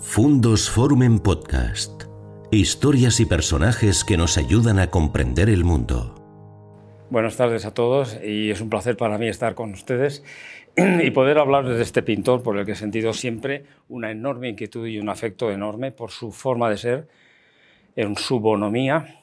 [0.00, 2.04] Fundos Forum en Podcast.
[2.50, 6.16] Historias y personajes que nos ayudan a comprender el mundo.
[7.10, 10.24] Buenas tardes a todos y es un placer para mí estar con ustedes
[10.76, 14.86] y poder hablar de este pintor por el que he sentido siempre una enorme inquietud
[14.86, 17.08] y un afecto enorme por su forma de ser,
[17.94, 19.22] en su bonomía.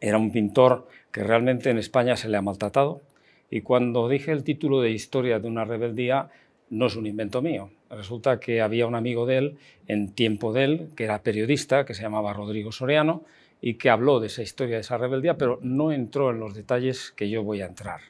[0.00, 3.02] Era un pintor que realmente en España se le ha maltratado
[3.50, 6.30] y cuando dije el título de Historia de una rebeldía
[6.70, 7.70] no es un invento mío.
[7.90, 11.94] Resulta que había un amigo de él, en tiempo de él, que era periodista, que
[11.94, 13.22] se llamaba Rodrigo Soriano,
[13.60, 17.12] y que habló de esa historia, de esa rebeldía, pero no entró en los detalles
[17.16, 18.00] que yo voy a entrar.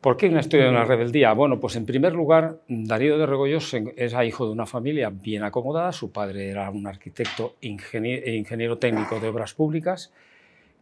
[0.00, 1.32] ¿Por qué una historia de una rebeldía?
[1.32, 5.92] Bueno, pues en primer lugar, Darío de Regoyos era hijo de una familia bien acomodada,
[5.92, 10.12] su padre era un arquitecto e ingeniero técnico de obras públicas,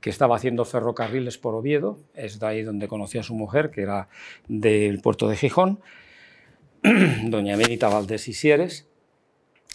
[0.00, 3.82] que estaba haciendo ferrocarriles por Oviedo, es de ahí donde conoció a su mujer, que
[3.82, 4.08] era
[4.48, 5.78] del puerto de Gijón,
[7.22, 8.88] doña Benita Valdés y Sieres,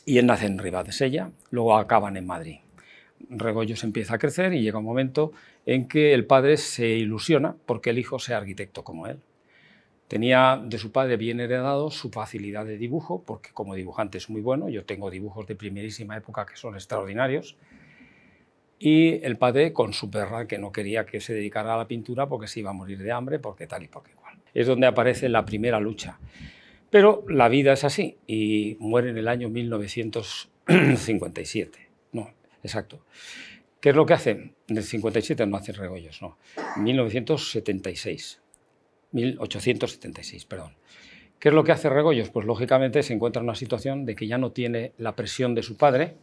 [0.05, 2.57] y él nace en Ribadesella, luego acaban en Madrid.
[3.29, 5.31] Regoyos empieza a crecer y llega un momento
[5.65, 9.19] en que el padre se ilusiona porque el hijo sea arquitecto como él.
[10.09, 14.41] Tenía de su padre bien heredado su facilidad de dibujo, porque como dibujante es muy
[14.41, 17.55] bueno, yo tengo dibujos de primerísima época que son extraordinarios,
[18.79, 22.27] y el padre con su perra que no quería que se dedicara a la pintura
[22.27, 24.35] porque se iba a morir de hambre, porque tal y porque cual.
[24.53, 26.19] Es donde aparece la primera lucha.
[26.89, 31.79] Pero la vida es así y muere en el año 1957.
[32.13, 32.31] No,
[32.63, 33.03] exacto.
[33.81, 34.53] ¿Qué es lo que hace?
[34.69, 36.37] En el 57 no hace Regoyos, no.
[36.77, 38.41] 1976.
[39.11, 40.73] 1876, perdón.
[41.39, 42.29] ¿Qué es lo que hace Regoyos?
[42.29, 45.63] Pues lógicamente se encuentra en una situación de que ya no tiene la presión de
[45.63, 46.15] su padre,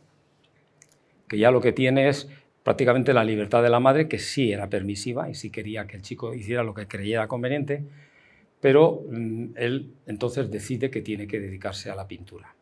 [1.29, 2.29] que ya lo que tiene es
[2.65, 6.03] prácticamente la libertad de la madre, que sí era permisiva y sí quería que el
[6.03, 7.85] chico hiciera lo que creyera conveniente,
[8.65, 12.55] pero mm, él entonces decide que tiene que dedicarse a la pintura.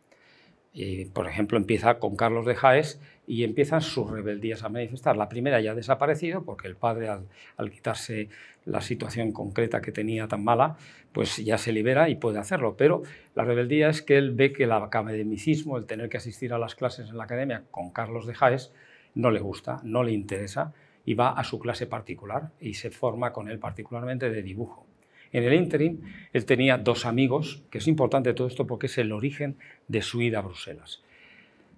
[0.73, 5.17] Y, por ejemplo, empieza con Carlos de Jaes y empiezan sus rebeldías a manifestar.
[5.17, 8.31] La primera ya ha desaparecido porque el padre, al, quitarse
[8.65, 10.77] la situación concreta que tenía tan mala,
[11.13, 12.77] pues ya se libera y puede hacerlo.
[12.77, 13.05] Pero
[13.37, 16.75] la rebeldía es que él ve que el academicismo, el tener que asistir a las
[16.75, 18.73] clases en la academia con Carlos de Jaes,
[19.15, 20.73] no le gusta, no le interesa
[21.05, 24.89] y va a su clase particular y se forma con él particularmente de dibujo.
[25.33, 26.01] En el interim,
[26.33, 29.57] él tenía dos amigos, que es importante todo esto porque es el origen
[29.89, 31.03] de su ida a Bruselas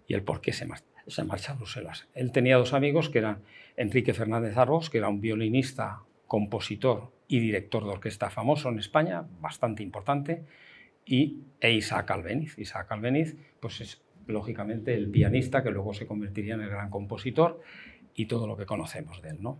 [0.06, 2.08] y el por qué se marcha, a Bruselas.
[2.14, 3.38] Él tenía dos amigos que eran
[3.76, 9.24] Enrique Fernández Arbos, que era un violinista, compositor y director de orquesta famoso en España,
[9.40, 10.42] bastante importante,
[11.06, 12.58] y e Isaac Albeniz.
[12.58, 17.60] Isaac Albeniz pues es lógicamente el pianista que luego se convertiría en el gran compositor
[18.14, 19.36] y todo lo que conocemos de él.
[19.40, 19.58] ¿no?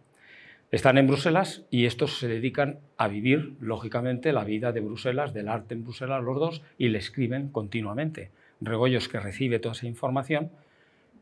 [0.75, 5.49] Están en Bruselas y estos se dedican a vivir, lógicamente, la vida de Bruselas, del
[5.49, 8.33] arte en Bruselas, los dos, y le escriben continuamente.
[8.61, 10.51] Regoyos, que recibe toda esa información,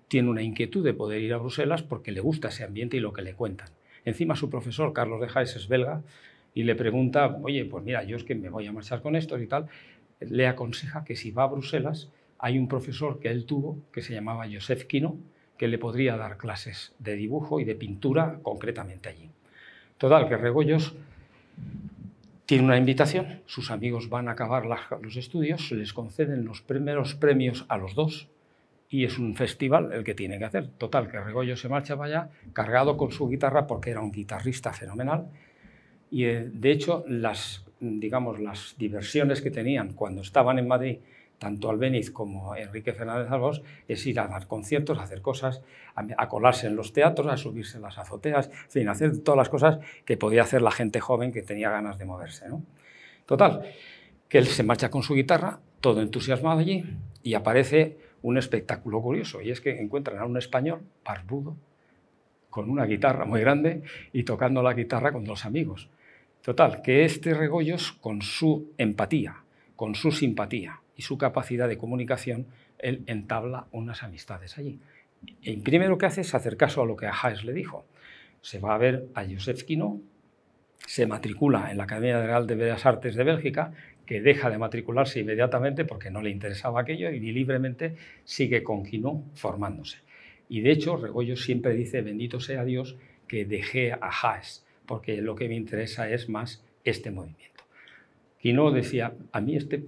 [0.09, 3.13] tiene una inquietud de poder ir a Bruselas porque le gusta ese ambiente y lo
[3.13, 3.69] que le cuentan.
[4.07, 6.01] Encima su profesor, Carlos de Jaes, es belga,
[6.55, 9.39] y le pregunta, oye, pues mira, yo es que me voy a marchar con esto
[9.39, 9.67] y tal,
[10.21, 12.09] le aconseja que si va a Bruselas,
[12.39, 15.19] hay un profesor que él tuvo, que se llamaba Joseph Quino,
[15.59, 19.29] que le podría dar clases de dibujo y de pintura concretamente allí.
[20.03, 20.97] Total, que Regoyos
[22.45, 24.65] tiene una invitación, sus amigos van a acabar
[25.01, 28.29] los estudios, les conceden los primeros premios a los dos
[28.91, 30.67] y es un festival el que tiene que hacer.
[30.77, 34.73] Total, que Regoyos se marcha para allá cargado con su guitarra porque era un guitarrista
[34.73, 35.29] fenomenal
[36.11, 40.99] y eh, de hecho las, digamos, las diversiones que tenían cuando estaban en Madrid
[41.42, 45.60] tanto Albeniz como Enrique Fernández Albos, es ir a dar conciertos, a hacer cosas,
[45.97, 49.48] a, colarse en los teatros, a subirse en las azoteas, en fin, hacer todas las
[49.48, 52.48] cosas que podía hacer la gente joven que tenía ganas de moverse.
[52.48, 52.62] ¿no?
[53.26, 53.64] Total,
[54.28, 56.84] que él se marcha con su guitarra, todo entusiasmado allí,
[57.25, 61.56] y aparece un espectáculo curioso, y es que encuentran a un español, barbudo,
[62.50, 63.82] con una guitarra muy grande
[64.12, 65.88] y tocando la guitarra con dos amigos.
[66.41, 69.42] Total, que este Regollos, con su empatía,
[69.74, 72.47] con su simpatía, y su capacidad de comunicación,
[72.78, 74.78] él entabla unas amistades allí.
[75.41, 77.86] Y primero que hace es hacer caso a lo que a Haes le dijo.
[78.41, 80.00] Se va a ver a Joseph Quino,
[80.86, 83.72] se matricula en la Academia Real de Bellas Artes de Bélgica,
[84.04, 89.24] que deja de matricularse inmediatamente porque no le interesaba aquello y libremente sigue con Quino
[89.34, 89.98] formándose.
[90.48, 92.97] Y de hecho, Regoyo siempre dice, bendito sea Dios
[93.28, 97.65] que dejé a Haes, porque lo que me interesa es más este movimiento.
[98.38, 99.84] Quino decía, a mí este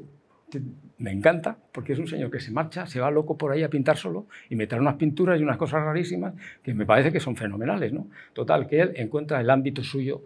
[0.98, 3.68] me encanta porque es un señor que se marcha, se va loco por ahí a
[3.68, 7.36] pintar solo y meter unas pinturas y unas cosas rarísimas que me parece que son
[7.36, 7.92] fenomenales.
[7.92, 8.06] ¿no?
[8.32, 10.22] Total, que él encuentra el ámbito suyo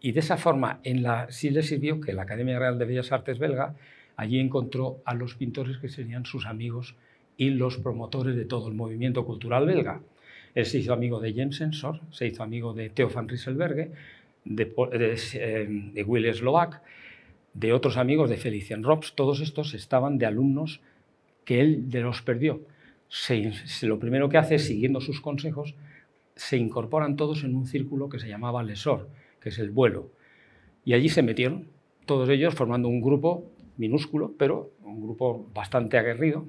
[0.00, 3.12] y de esa forma en la, sí le sirvió que la Academia Real de Bellas
[3.12, 3.74] Artes belga
[4.16, 6.94] allí encontró a los pintores que serían sus amigos
[7.36, 10.00] y los promotores de todo el movimiento cultural belga.
[10.54, 13.90] Él se hizo amigo de James Ensor, se hizo amigo de Theo van Rieselberghe,
[14.44, 16.82] de, de, eh, de Slovak,
[17.54, 19.14] de otros amigos de Felician Robs.
[19.14, 20.80] Todos estos estaban de alumnos
[21.44, 22.60] que él de los perdió.
[23.08, 23.52] Se,
[23.82, 25.74] lo primero que hace, siguiendo sus consejos,
[26.36, 29.08] se incorporan todos en un círculo que se llamaba Lesor,
[29.40, 30.10] que es el vuelo.
[30.84, 31.66] Y allí se metieron,
[32.06, 36.46] todos ellos formando un grupo minúsculo, pero un grupo bastante aguerrido,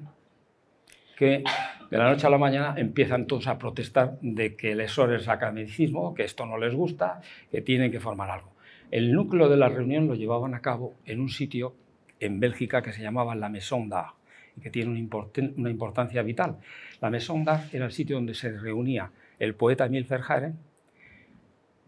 [1.16, 1.42] que
[1.90, 6.14] de la noche a la mañana empiezan todos a protestar de que Lesor es academicismo,
[6.14, 7.20] que esto no les gusta,
[7.50, 8.51] que tienen que formar algo.
[8.92, 11.74] El núcleo de la reunión lo llevaban a cabo en un sitio
[12.20, 14.14] en Bélgica que se llamaba la Maison d'Art
[14.60, 16.58] que tiene una, importancia vital.
[17.00, 20.58] La Maison d'Art era el sitio donde se reunía el poeta Emile Verhaeren,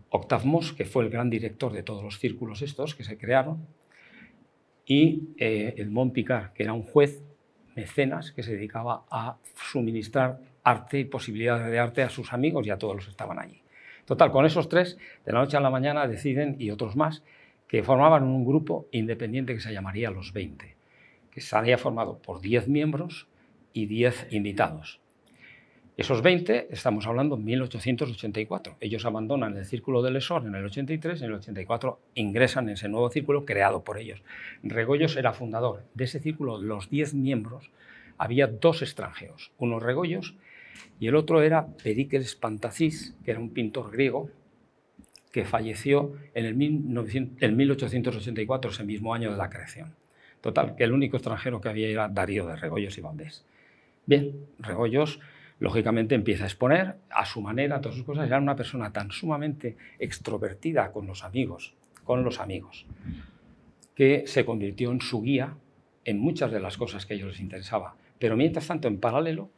[0.09, 3.67] Octave Moss, que fue el gran director de todos los círculos estos que se crearon,
[4.87, 7.23] y eh, el Mont Picard, que era un juez
[7.75, 9.37] mecenas que se dedicaba a
[9.71, 13.39] suministrar arte y posibilidades de arte a sus amigos y a todos los que estaban
[13.39, 13.64] allí.
[14.05, 17.23] Total, con esos tres, de la noche a la mañana deciden, y otros más,
[17.69, 20.75] que formaban un grupo independiente que se llamaría Los 20
[21.35, 23.27] que estaría formado por 10 miembros
[23.73, 25.01] y 10 invitados.
[25.97, 28.77] Esos 20, estamos hablando en 1884.
[28.81, 32.89] Ellos abandonan el círculo de Lesor en el 83, en el 84 ingresan en ese
[32.89, 34.23] nuevo círculo creado por ellos.
[34.63, 35.83] Regoyos era fundador.
[35.95, 37.71] De ese círculo, los 10 miembros,
[38.17, 40.37] había dos extranjeros, uno Regoyos
[41.01, 44.31] y el otro era Pericles Pantacís, que era un pintor griego
[45.33, 49.95] que falleció en el, 1884, ese mismo año de la creación.
[50.41, 53.45] Total, que el único extranjero que había era Darío de Regoyos y Valdés.
[54.07, 55.19] Bien, Regoyos
[55.59, 58.29] lógicamente empieza a exponer a su manera todas sus cosas.
[58.29, 61.75] Era una persona tan sumamente extrovertida con los amigos,
[62.05, 62.87] con los amigos,
[63.97, 65.57] que se convirtió en su guía
[66.05, 67.97] en muchas de las cosas que a ellos les interesaba.
[68.21, 69.51] Pero mientras tanto, en paralelo,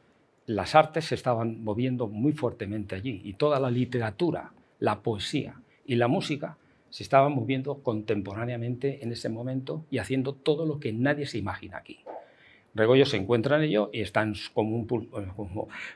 [0.47, 5.97] las artes se estaban moviendo muy fuertemente allí y toda la literatura, la poesía y
[5.97, 6.57] la música
[6.91, 11.79] se estaban moviendo contemporáneamente en ese momento y haciendo todo lo que nadie se imagina
[11.79, 12.01] aquí.
[12.75, 15.09] Regoyo se encuentra en ello y están como un,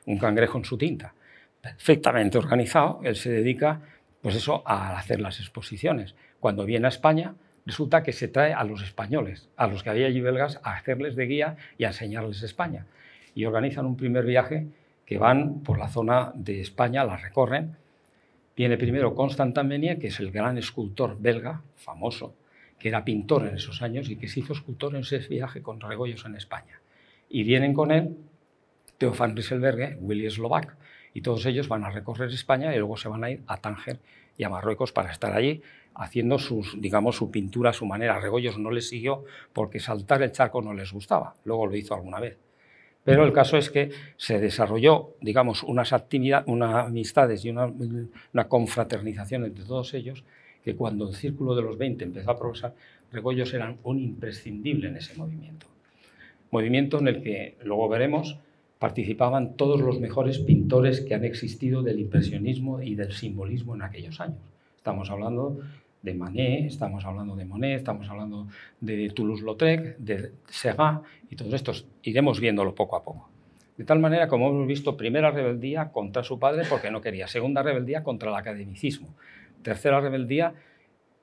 [0.07, 1.15] un cangrejo en su tinta.
[1.61, 3.81] Perfectamente organizado, él se dedica
[4.23, 6.15] pues eso, a hacer las exposiciones.
[6.41, 10.07] Cuando viene a España, resulta que se trae a los españoles, a los que había
[10.07, 12.87] allí belgas, a hacerles de guía y a enseñarles España.
[13.41, 14.67] Y organizan un primer viaje
[15.07, 17.77] que van por la zona de España, la recorren,
[18.61, 22.35] Viene primero Constantin Meunier, que es el gran escultor belga, famoso,
[22.79, 25.81] que era pintor en esos años y que se hizo escultor en ese viaje con
[25.81, 26.79] Regoyos en España.
[27.31, 28.19] Y vienen con él
[28.99, 30.77] Theo van Rieselberghe, Willy Slovak,
[31.15, 33.99] y todos ellos van a recorrer España y luego se van a ir a Tánger
[34.37, 35.63] y a Marruecos para estar allí
[35.95, 38.21] haciendo sus, digamos, su pintura a su manera.
[38.21, 42.21] Regoyos no les siguió porque saltar el charco no les gustaba, luego lo hizo alguna
[42.21, 42.37] vez.
[43.05, 49.45] Pero el caso es que se desarrolló, digamos, unas, actividades, unas amistades y una, confraternización
[49.45, 50.23] entre todos ellos,
[50.63, 52.75] que cuando el Círculo de los 20 empezó a progresar,
[53.11, 55.67] Regoyos eran un imprescindible en ese movimiento.
[56.51, 58.39] Movimiento en el que, luego veremos,
[58.79, 64.21] participaban todos los mejores pintores que han existido del impresionismo y del simbolismo en aquellos
[64.21, 64.39] años.
[64.77, 65.59] Estamos hablando
[66.03, 68.49] de Manet, estamos hablando de Monet, estamos hablando
[68.81, 71.87] de Toulouse-Lautrec, de Serrat y todos estos.
[72.03, 73.29] Iremos viéndolo poco a poco.
[73.77, 77.63] De tal manera, como hemos visto, primera rebeldía contra su padre porque no quería, segunda
[77.63, 79.15] rebeldía contra el academicismo,
[79.63, 80.55] tercera rebeldía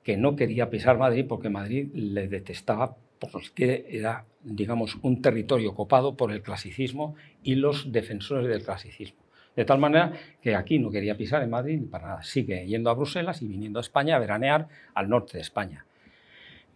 [0.02, 6.16] que no quería pisar Madrid porque Madrid le detestaba porque era, digamos, un territorio copado
[6.16, 9.27] por el clasicismo y los defensores del clasicismo.
[9.58, 12.22] De tal manera que aquí no quería pisar en Madrid para nada.
[12.22, 15.84] Sigue yendo a Bruselas y viniendo a España a veranear al norte de España.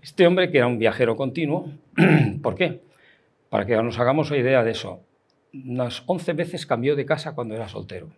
[0.02, 1.70] Este hombre, que era un viajero continuo,
[2.42, 2.80] ¿por qué?
[3.50, 5.00] Para que nos hagamos una idea de eso.
[5.54, 8.10] Unas 11 veces cambió de casa cuando era soltero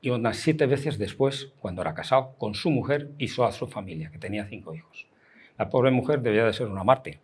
[0.00, 4.10] y unas 7 veces después, cuando era casado, con su mujer y a su familia,
[4.10, 5.06] que tenía cinco hijos.
[5.56, 7.20] La pobre mujer debía de ser una mártir.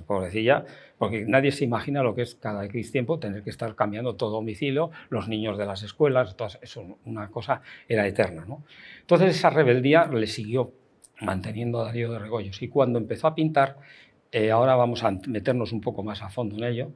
[0.00, 0.64] La pobrecilla
[0.96, 4.30] porque nadie se imagina lo que es cada X tiempo tener que estar cambiando todo
[4.30, 8.44] domicilio, los niños de las escuelas, eso, una cosa era eterna.
[8.46, 8.64] ¿no?
[9.00, 10.72] Entonces esa rebeldía le siguió
[11.20, 13.76] manteniendo a Darío de Regoyos y cuando empezó a pintar,
[14.32, 16.92] eh, ahora vamos a meternos un poco más a fondo en ello,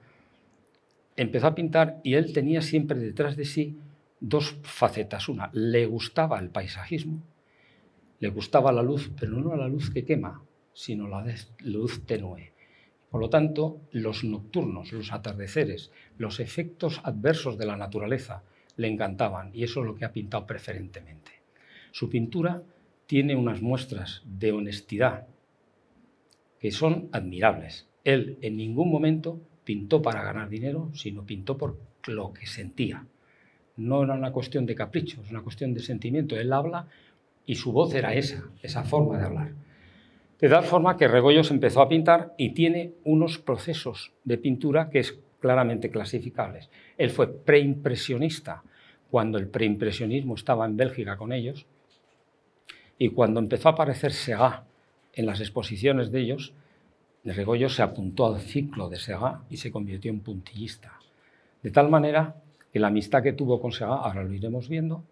[1.17, 3.79] empezó a pintar y él tenía siempre detrás de sí
[4.21, 5.29] dos facetas.
[5.29, 7.23] Una, le gustaba el paisajismo,
[8.21, 10.43] le gustaba la luz, pero no la luz que quema,
[10.73, 11.25] sino la
[11.61, 12.54] luz tenue.
[13.15, 18.43] Por lo tanto, los nocturnos, los atardeceres, los efectos adversos de la naturaleza
[18.77, 21.31] le encantaban y eso es lo que ha pintado preferentemente.
[21.93, 22.65] Su pintura
[23.07, 25.29] tiene unas muestras de honestidad
[26.59, 27.87] que son admirables.
[28.03, 31.79] Él en ningún momento pintó para ganar dinero, sino pintó por
[32.09, 33.07] lo que sentía.
[33.77, 36.37] No era una cuestión de capricho, es una cuestión de sentimiento.
[36.37, 36.89] Él habla
[37.47, 39.64] y su voz era esa, esa forma de hablar.
[40.45, 44.99] De tal forma que Regoyos empezó a pintar y tiene unos procesos de pintura que
[44.99, 46.69] es claramente clasificables.
[46.99, 48.63] Él fue preimpresionista
[49.11, 51.65] cuando el preimpresionismo estaba en Bélgica con ellos
[52.99, 54.65] y cuando empezó a aparecer Segat
[55.15, 56.53] en las exposiciones de ellos,
[57.25, 60.93] Regoyos se apuntó al ciclo de Segat y se convirtió en puntillista.
[61.63, 62.37] De tal manera
[62.71, 65.05] que la amistad que tuvo con Segat, ahora lo iremos viendo,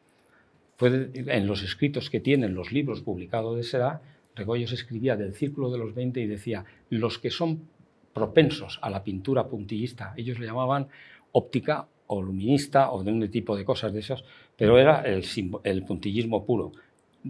[0.76, 4.02] fue en los escritos que tienen los libros publicados de Segat,
[4.34, 7.68] Regoyos escribía del círculo de los 20 y decía, los que son
[8.12, 10.88] propensos a la pintura puntillista, ellos le llamaban
[11.32, 14.24] óptica o luminista o de un tipo de cosas de esas,
[14.56, 15.24] pero era el,
[15.64, 16.72] el puntillismo puro.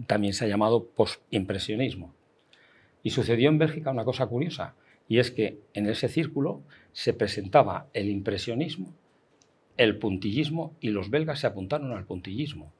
[0.07, 2.13] También se ha llamado postimpresionismo.
[3.01, 4.75] Y sucedió en Bélgica una cosa curiosa,
[5.07, 6.61] y es que en ese círculo
[6.93, 8.93] se presentaba el impresionismo,
[9.77, 12.71] el puntillismo, y los belgas se apuntaron al puntillismo,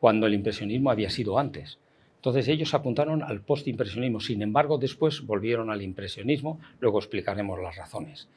[0.00, 1.78] cuando el impresionismo había sido antes.
[2.18, 8.28] Entonces ellos apuntaron al postimpresionismo, sin embargo después volvieron al impresionismo, luego explicaremos las razones.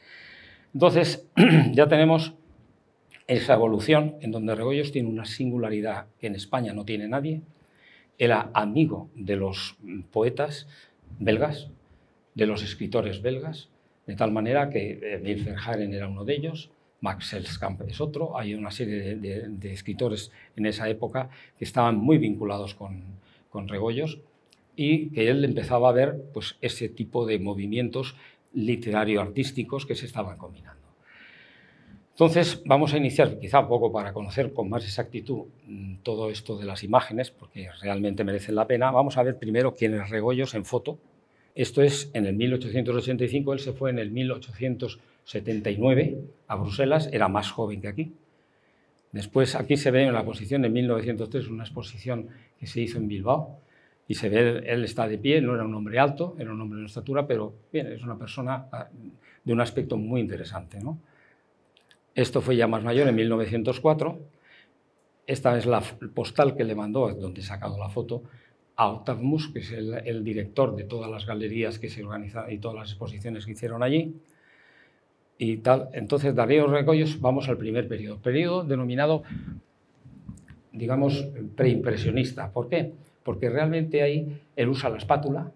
[0.74, 1.28] Entonces
[1.74, 2.34] ya tenemos
[3.26, 7.42] esa evolución en donde Regoyos tiene una singularidad que en España no tiene nadie,
[8.20, 9.78] era amigo de los
[10.12, 10.68] poetas
[11.18, 11.70] belgas,
[12.36, 13.70] de los escritores belgas,
[14.06, 16.70] de tal manera que eh, Haren era uno de ellos,
[17.00, 22.20] Max Selskamp es otro, hay una serie de escritores en esa época que estaban muy
[22.20, 23.02] vinculados con,
[23.52, 24.18] con Regoyos,
[24.76, 28.16] y que él empezaba a ver pues, ese tipo de movimientos
[28.54, 30.82] literario-artísticos que se estaban combinando.
[32.12, 36.56] Entonces, vamos a iniciar, quizá un poco para conocer con más exactitud mm, todo esto
[36.58, 38.92] de las imágenes, porque realmente merecen la pena.
[38.92, 41.00] Vamos a ver primero quién es Regoyos en foto.
[41.56, 46.18] Esto es en el 1885, él se fue en el 1879
[46.48, 48.14] a Bruselas, era más joven que aquí.
[49.12, 52.28] Después aquí se ve en la posición de 1903, una exposición
[52.58, 53.60] que se hizo en Bilbao,
[54.08, 56.80] y se ve, él está de pie, no era un hombre alto, era un hombre
[56.80, 58.90] de estatura, pero bien, es una persona ah,
[59.44, 60.80] de un aspecto muy interesante.
[60.82, 61.00] ¿no?
[62.14, 64.20] Esto fue ya más mayor, en 1904.
[65.28, 65.82] Esta es la
[66.14, 68.24] postal que le mandó, donde he sacado la foto,
[68.76, 69.22] a Octave
[69.54, 72.90] que es el, el, director de todas las galerías que se organizaron y todas las
[72.90, 74.16] exposiciones que hicieron allí
[75.42, 75.90] y tal.
[75.94, 79.24] Entonces, Darío Recollos, vamos al primer periodo, periodo denominado,
[80.72, 82.52] digamos, preimpresionista.
[82.52, 82.94] ¿Por qué?
[83.24, 85.52] Porque realmente ahí él usa la espátula,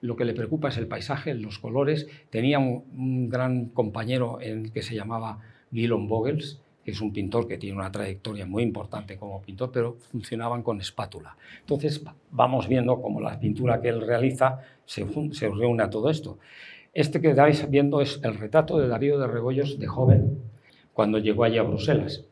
[0.00, 2.08] lo que le preocupa es el paisaje, los colores.
[2.30, 7.58] Tenía un, gran compañero en, que se llamaba Guillaume Vogels, que es un pintor que
[7.58, 11.36] tiene una trayectoria muy importante como pintor, pero funcionaban con espátula.
[11.60, 16.38] Entonces vamos viendo cómo la pintura que él realiza se, se reúne a todo esto.
[16.94, 20.38] Este que estáis viendo es el retrato de Darío de Rebollos de joven,
[20.92, 22.24] cuando llegó allí a Bruselas.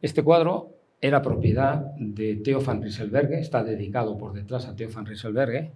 [0.00, 5.06] Este cuadro era propiedad de Theo van Rieselberghe, está dedicado por detrás a Theo van
[5.06, 5.70] Rieselberghe,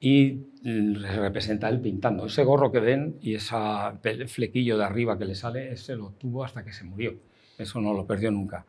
[0.00, 2.26] y representa él pintando.
[2.26, 3.56] Ese gorro que ven y ese
[4.26, 7.14] flequillo de arriba que le sale, ese lo tuvo hasta que se murió.
[7.56, 8.66] Eso no lo perdió nunca.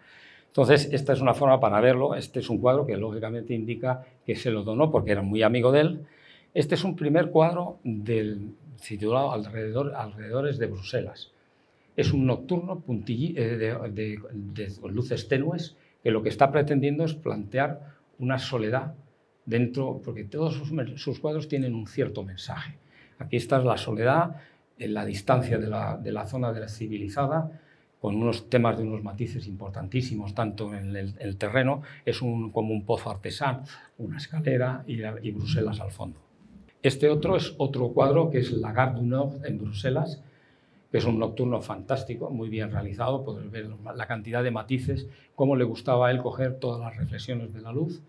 [0.47, 2.15] Entonces, esta es una forma para verlo.
[2.15, 5.73] Este es un cuadro que lógicamente indica que se lo donó porque era muy amigo
[5.73, 6.05] de él.
[6.53, 8.51] Este es un primer cuadro del,
[9.31, 11.31] alrededor, alrededores de Bruselas.
[11.95, 14.19] Es un nocturno eh, de,
[14.89, 18.93] luces tenues que lo que está pretendiendo es plantear una soledad
[19.45, 20.61] dentro, porque todos
[20.95, 22.77] sus, cuadros tienen un cierto mensaje.
[23.19, 24.35] Aquí está la soledad,
[24.77, 27.49] en la distancia de la, zona de la civilizada,
[28.01, 32.85] con unos temas de unos matices importantísimos, tanto en el, terreno, es un, como un
[32.85, 33.63] pozo artesano,
[33.97, 36.24] una escalera y Bruselas al fondo.
[36.85, 40.21] Este otro es otro cuadro que es La Gare du Nord en Bruselas,
[40.91, 45.55] que es un nocturno fantástico, muy bien realizado, podéis ver la cantidad de matices, cómo
[45.55, 48.03] le gustaba a él coger todas las reflexiones de la luz,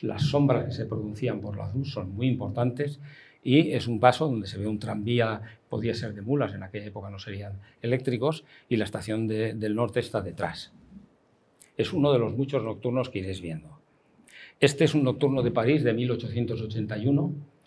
[0.00, 2.98] las sombras que se producían por la luz son muy importantes
[3.44, 6.86] y es un paso donde se ve un tranvía, podía ser de mulas, en aquella
[6.86, 10.72] época no serían eléctricos, y la estación del norte está detrás.
[11.76, 13.78] Es uno de los muchos nocturnos que iréis viendo.
[14.58, 17.57] Este es un nocturno de París de 1881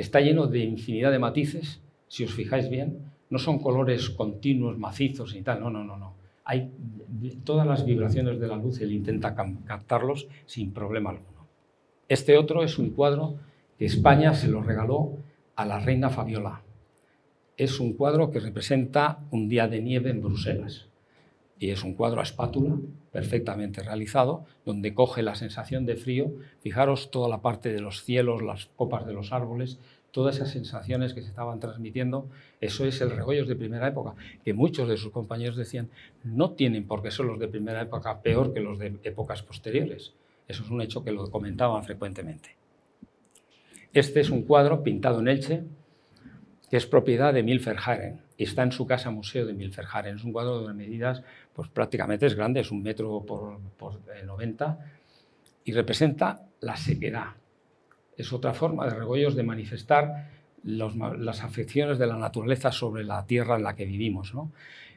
[0.00, 5.34] está lleno de infinidad de matices, si os fijáis bien, no son colores continuos, macizos
[5.34, 6.14] y tal, no, no, no, no.
[6.44, 6.70] Hay
[7.44, 11.46] todas las vibraciones de la luz, él intenta captarlos sin problema alguno.
[12.08, 13.36] Este otro es un cuadro
[13.78, 15.18] que España se lo regaló
[15.56, 16.62] a la reina Fabiola.
[17.56, 20.87] Es un cuadro que representa un día de nieve en Bruselas.
[21.58, 22.76] Y es un cuadro a espátula,
[23.10, 26.30] perfectamente realizado, donde coge la sensación de frío.
[26.60, 29.78] Fijaros toda la parte de los cielos, las copas de los árboles,
[30.10, 32.28] todas esas sensaciones que se estaban transmitiendo,
[32.60, 35.90] eso es el Regoyos de primera época, que muchos de sus compañeros decían,
[36.24, 40.14] no tienen por qué ser los de primera época peor que los de épocas posteriores.
[40.46, 42.56] Eso es un hecho que lo comentaban frecuentemente.
[43.92, 45.64] Este es un cuadro pintado en Elche,
[46.70, 50.16] que es propiedad de Milferharen y está en su casa museo de Milferharen.
[50.16, 51.22] Es un cuadro de medidas
[51.58, 54.90] pues, prácticamente es grande, es un metro por, por 90 eh,
[55.64, 57.30] y representa la sequedad.
[58.16, 60.30] Es otra forma de Regoyos de manifestar
[60.62, 64.32] las afecciones de la naturaleza sobre la tierra en la que vivimos.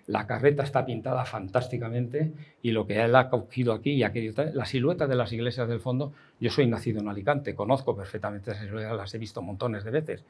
[0.06, 4.66] La carreta está pintada fantásticamente y lo que él ha cogido aquí y aquello, la
[4.66, 8.96] silueta de las iglesias del fondo, yo soy nacido en Alicante, conozco perfectamente esas siluetas,
[8.96, 10.26] las he visto montones de veces.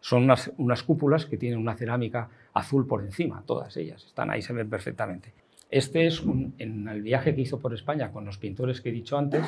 [0.00, 4.42] Son unas, unas cúpulas que tienen una cerámica azul por encima, todas ellas, están ahí,
[4.42, 5.45] se ven perfectamente.
[5.70, 6.22] Este es
[6.58, 9.44] en el viaje que hizo por España con los pintores que he dicho antes,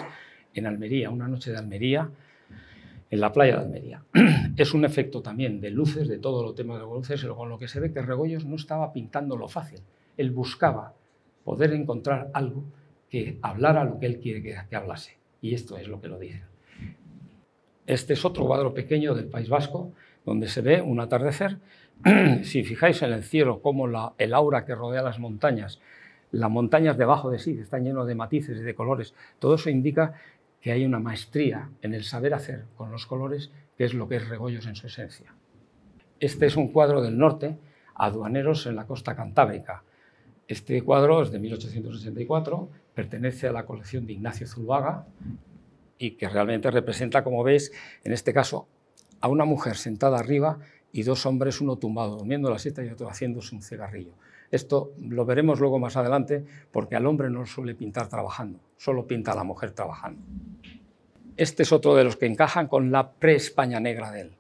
[0.55, 2.11] en Almería, una noche de Almería,
[3.11, 4.03] en la playa de Almería.
[4.57, 7.69] Es un efecto también de luces, de todo lo tema de luces, con lo que
[7.69, 9.81] se ve que Regoyos no estaba pintando lo fácil.
[10.17, 10.95] Él buscaba
[11.45, 12.65] poder encontrar algo
[13.09, 15.17] que hablara lo que él quiere que, hablase.
[15.41, 16.43] Y esto es lo que lo dice.
[17.87, 19.93] Este es otro cuadro pequeño del País Vasco,
[20.27, 21.59] donde se ve un atardecer.
[22.43, 25.81] si fijáis en el cielo, como la, el aura que rodea las montañas,
[26.31, 30.15] las montañas debajo de sí están llenas de matices y de colores, todo eso indica
[30.61, 34.17] que hay una maestría en el saber hacer con los colores, que es lo que
[34.17, 35.35] es Regoyos en su esencia.
[36.21, 37.57] Este es un cuadro del norte,
[37.95, 39.83] Aduaneros en la costa cantábrica.
[40.47, 45.07] Este cuadro es de 1864, pertenece a la colección de Ignacio Zuluaga
[45.99, 47.73] y que realmente representa, como veis,
[48.05, 48.69] en este caso,
[49.21, 50.59] a una mujer sentada arriba
[50.93, 54.13] y dos hombres, uno tumbado durmiendo la siesta y otro haciéndose un cigarrillo.
[54.51, 59.33] Esto lo veremos luego más adelante porque al hombre no suele pintar trabajando, solo pinta
[59.33, 60.23] a la mujer trabajando.
[61.37, 64.37] Este es otro de los que encajan con la pre-España negra de él.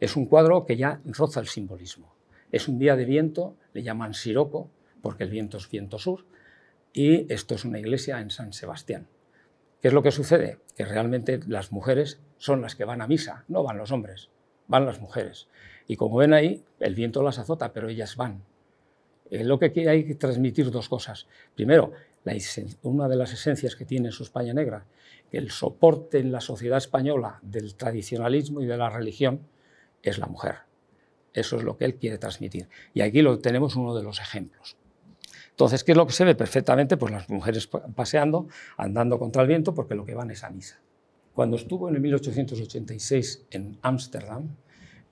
[0.00, 2.12] Es un cuadro que ya roza el simbolismo.
[2.50, 4.70] Es un día de viento, le llaman Siroco,
[5.02, 6.24] porque el viento es viento sur,
[6.92, 9.06] y esto es una iglesia en San Sebastián.
[9.80, 10.58] ¿Qué es lo que sucede?
[10.76, 14.30] Que realmente las mujeres son las que van a misa, no van los hombres,
[14.66, 15.48] van las mujeres.
[15.86, 18.42] Y como ven ahí, el viento las azota, pero ellas van,
[19.30, 21.26] eh, lo que hay que transmitir dos cosas.
[21.54, 21.92] Primero,
[22.82, 24.86] una de las esencias que tiene su España negra,
[25.32, 29.40] el soporte en la sociedad española del tradicionalismo y de la religión
[30.02, 30.56] es la mujer.
[31.32, 32.68] Eso es lo que él quiere transmitir.
[32.92, 34.76] Y aquí lo tenemos uno de los ejemplos.
[35.50, 36.96] Entonces, ¿qué es lo que se ve perfectamente?
[36.96, 40.80] Pues las mujeres paseando, andando contra el viento, porque lo que van es a misa.
[41.34, 44.48] Cuando estuvo en el 1886 en Ámsterdam,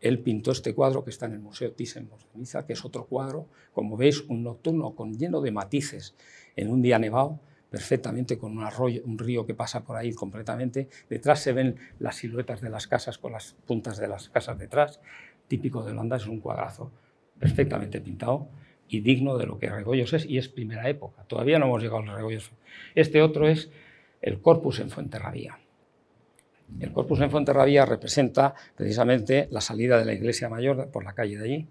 [0.00, 3.06] él pintó este cuadro que está en el Museo Thyssen de Niza, que es otro
[3.06, 6.14] cuadro, como veis, un nocturno con, lleno de matices
[6.56, 10.88] en un día nevado, perfectamente con un, arroyo, un río que pasa por ahí completamente.
[11.08, 15.00] Detrás se ven las siluetas de las casas con las puntas de las casas detrás.
[15.48, 16.90] Típico de Holanda, es un cuadrazo
[17.38, 18.48] perfectamente pintado
[18.88, 21.24] y digno de lo que Regoyos es, y es primera época.
[21.24, 22.50] Todavía no hemos llegado a los Regoyos.
[22.94, 23.70] Este otro es
[24.22, 25.58] el Corpus en Fuenterrabía.
[26.81, 31.37] El Corpus en Fuenterrabía representa precisamente la salida de la iglesia mayor por la calle
[31.37, 31.66] de allí.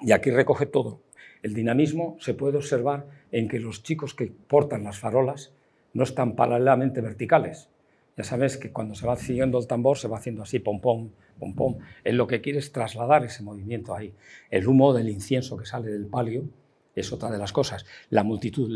[0.00, 1.00] Y aquí recoge todo.
[1.42, 5.52] El dinamismo se puede observar en que los chicos que portan las farolas
[5.92, 7.68] no están paralelamente verticales.
[8.16, 11.10] Ya sabes que cuando se va siguiendo el tambor se va haciendo así, pom, pom,
[11.38, 11.78] pom, pom.
[12.02, 14.14] Él lo que quiere es trasladar ese movimiento ahí.
[14.50, 16.44] El humo del incienso que sale del palio
[16.94, 17.84] es otra de las cosas.
[18.08, 18.70] La multitud,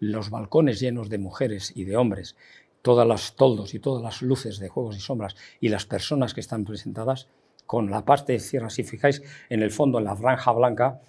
[0.00, 2.34] los balcones llenos de mujeres y de hombres
[2.82, 6.40] todas las toldos y todas las luces de juegos y sombras y las personas que
[6.40, 7.28] están presentadas
[7.64, 11.00] con la parte de cierra, si fijáis en el fondo, en la franja blanca,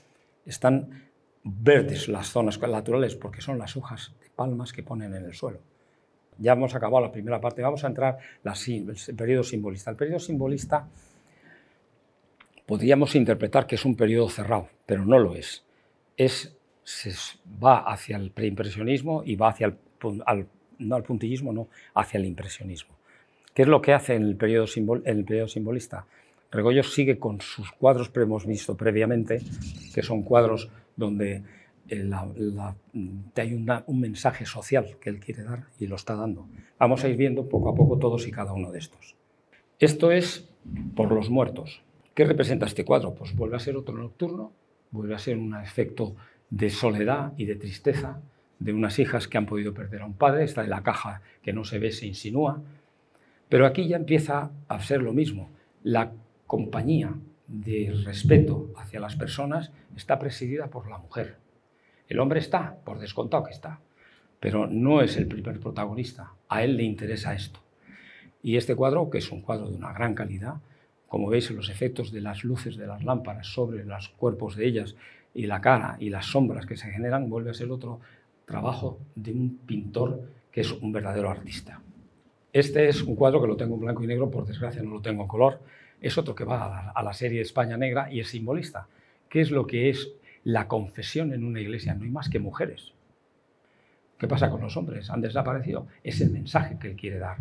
[0.45, 1.09] están
[1.43, 5.59] verdes las zonas naturales porque son las hojas de palmas que ponen en el suelo.
[6.37, 9.91] Ya hemos acabado la primera parte, vamos a entrar en el periodo simbolista.
[9.91, 10.87] El periodo simbolista
[12.65, 15.63] podríamos interpretar que es un periodo cerrado, pero no lo es.
[16.17, 17.13] es se
[17.63, 19.77] va hacia el preimpresionismo y va hacia el
[20.79, 22.95] no al puntillismo, no, hacia el impresionismo.
[23.53, 26.05] ¿Qué es lo que hace en el periodo, simbolista?
[26.51, 29.41] Regoyos sigue con sus cuadros que hemos visto previamente,
[29.93, 31.43] que son cuadros donde
[31.89, 32.09] eh,
[33.35, 36.47] hay un mensaje social que él quiere dar y lo está dando.
[36.79, 39.15] Vamos a ir viendo poco a poco todos y cada uno de estos.
[39.79, 40.49] Esto es
[40.95, 41.81] por los muertos.
[42.13, 43.15] ¿Qué representa este cuadro?
[43.15, 44.51] Pues vuelve a ser otro nocturno,
[44.91, 46.15] vuelve a ser un efecto
[46.49, 48.21] de soledad y de tristeza,
[48.59, 51.53] de unas hijas que han podido perder a un padre, está en la caja que
[51.53, 52.61] no se ve, se insinúa,
[53.49, 55.49] pero aquí ya empieza a ser lo mismo.
[55.83, 56.11] La
[56.47, 57.13] compañía
[57.47, 61.37] de respeto hacia las personas está presidida por la mujer.
[62.07, 63.79] El hombre está, por descontado que está,
[64.39, 66.33] pero no es el primer protagonista.
[66.49, 67.59] A él le interesa esto.
[68.41, 70.55] Y este cuadro, que es un cuadro de una gran calidad,
[71.07, 74.95] como veis, los efectos de las luces de las lámparas sobre los cuerpos de ellas
[75.33, 78.01] y la cara y las sombras que se generan, vuelve a ser otro
[78.45, 81.81] trabajo de un pintor que es un verdadero artista.
[82.51, 85.01] Este es un cuadro que lo tengo en blanco y negro, por desgracia no lo
[85.01, 85.59] tengo en color.
[85.99, 88.87] Es otro que va a la, serie España Negra y es simbolista.
[89.29, 90.11] ¿Qué es lo que es
[90.43, 91.95] la confesión en una iglesia?
[91.95, 92.93] No hay más que mujeres.
[94.19, 95.09] ¿Qué pasa con los hombres?
[95.09, 95.87] Han desaparecido.
[96.03, 97.37] Es el mensaje que él quiere dar.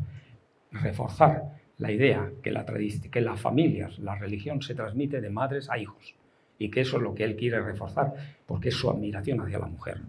[0.71, 5.79] Reforzar la idea que la, que las familias, la religión se transmite de madres a
[5.79, 6.15] hijos
[6.59, 8.15] y que eso es lo que él quiere reforzar
[8.47, 10.01] porque es su admiración hacia la mujer.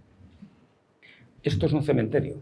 [1.44, 2.42] Esto es un cementerio.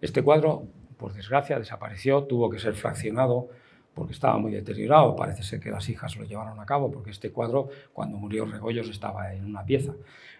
[0.00, 0.62] Este cuadro,
[0.96, 3.48] por desgracia, desapareció, tuvo que ser fraccionado
[3.94, 5.16] porque estaba muy deteriorado.
[5.16, 8.88] Parece ser que las hijas lo llevaron a cabo, porque este cuadro, cuando murió Regoyos,
[8.90, 9.92] estaba en una pieza.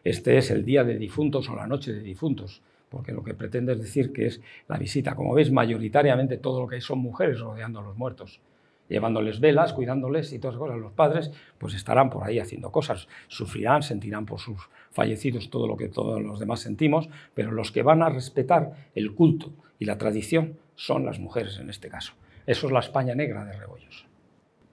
[0.05, 3.73] Este es el día de difuntos o la noche de difuntos, porque lo que pretende
[3.73, 5.17] es decir que es la visita.
[5.17, 8.41] Como veis, mayoritariamente todo lo que hay son mujeres rodeando a los muertos
[8.89, 10.81] llevándoles velas, cuidándoles y todas esas cosas.
[10.81, 15.77] Los padres pues estarán por ahí haciendo cosas, sufrirán, sentirán por sus fallecidos todo lo
[15.77, 19.99] que todos los demás sentimos, pero los que van a respetar el culto y la
[19.99, 22.15] tradición son las mujeres en este caso.
[22.47, 24.07] Eso es la España negra de Rebollos.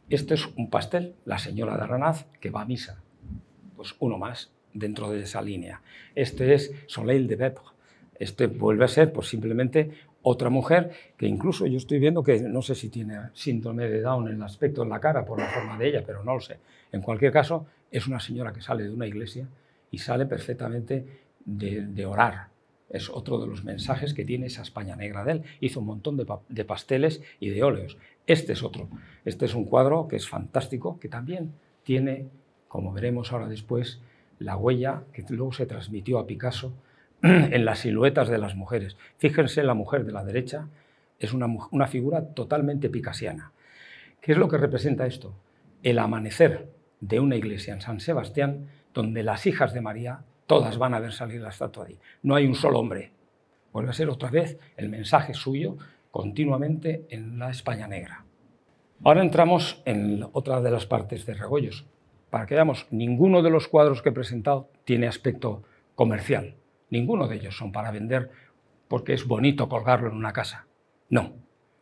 [0.09, 3.01] Este es un pastel, la señora de Aranaz, que va a misa.
[3.75, 5.81] Pues uno más dentro de esa línea.
[6.13, 7.63] Este es Soleil de Vepre.
[8.19, 12.61] Este vuelve a ser pues, simplemente otra mujer que incluso yo estoy viendo que no
[12.61, 15.77] sé si tiene síndrome de Down en el aspecto en la cara por la forma
[15.77, 16.57] de ella, pero no lo sé.
[16.91, 19.47] En cualquier caso, es una señora que sale de una iglesia
[19.91, 21.05] y sale perfectamente
[21.45, 22.49] de, orar.
[22.89, 25.43] Es otro de los mensajes que tiene esa España negra de él.
[25.59, 27.97] Hizo un montón de, de pasteles y de óleos.
[28.27, 28.89] Este es otro.
[29.23, 32.27] Este es un cuadro que es fantástico, que también tiene,
[32.67, 33.99] como veremos ahora después,
[34.39, 36.73] la huella que luego se transmitió a Picasso
[37.21, 38.97] en las siluetas de las mujeres.
[39.17, 40.67] Fíjense, la mujer de la derecha
[41.19, 43.51] es una, una figura totalmente picasiana.
[44.21, 45.33] ¿Qué es lo que representa esto?
[45.83, 46.69] El amanecer
[46.99, 51.11] de una iglesia en San Sebastián donde las hijas de María todas van a ver
[51.11, 51.99] salir la estatua ahí.
[52.23, 53.11] No hay un solo hombre.
[53.71, 55.77] Vuelve a ser otra vez el mensaje suyo
[56.09, 58.25] continuamente en la España negra.
[59.03, 61.85] Ahora entramos en otra de las partes de Regoyos.
[62.29, 66.55] Para que veamos, ninguno de los cuadros que he presentado tiene aspecto comercial.
[66.89, 68.31] Ninguno de ellos son para vender
[68.87, 70.67] porque es bonito colgarlo en una casa.
[71.09, 71.33] No,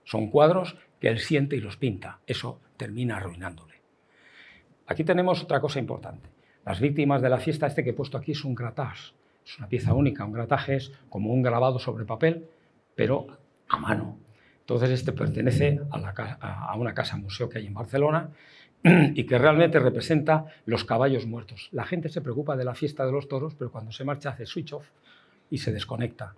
[0.03, 2.21] son cuadros que él siente y los pinta.
[2.25, 3.75] Eso termina arruinándole.
[4.87, 6.32] Aquí tenemos otra cosa importante.
[6.65, 9.13] Las víctimas de la fiesta, este que he puesto aquí es un gratage.
[9.45, 10.23] Es una pieza única.
[10.23, 12.45] Un grataje es como un grabado sobre papel,
[12.95, 13.27] pero
[13.67, 14.17] a mano.
[14.61, 18.29] Entonces este pertenece a una casa museo que hay en Barcelona
[18.83, 21.69] y que realmente representa los caballos muertos.
[21.71, 24.45] La gente se preocupa de la fiesta de los toros, pero cuando se marcha hace
[24.45, 24.87] switch off
[25.49, 26.35] y se desconecta.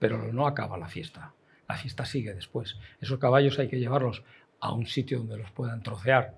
[0.00, 1.32] Pero no acaba la fiesta.
[1.68, 2.76] La fiesta sigue después.
[3.00, 4.24] Esos caballos hay que llevarlos
[4.60, 6.34] a un sitio donde los puedan trocear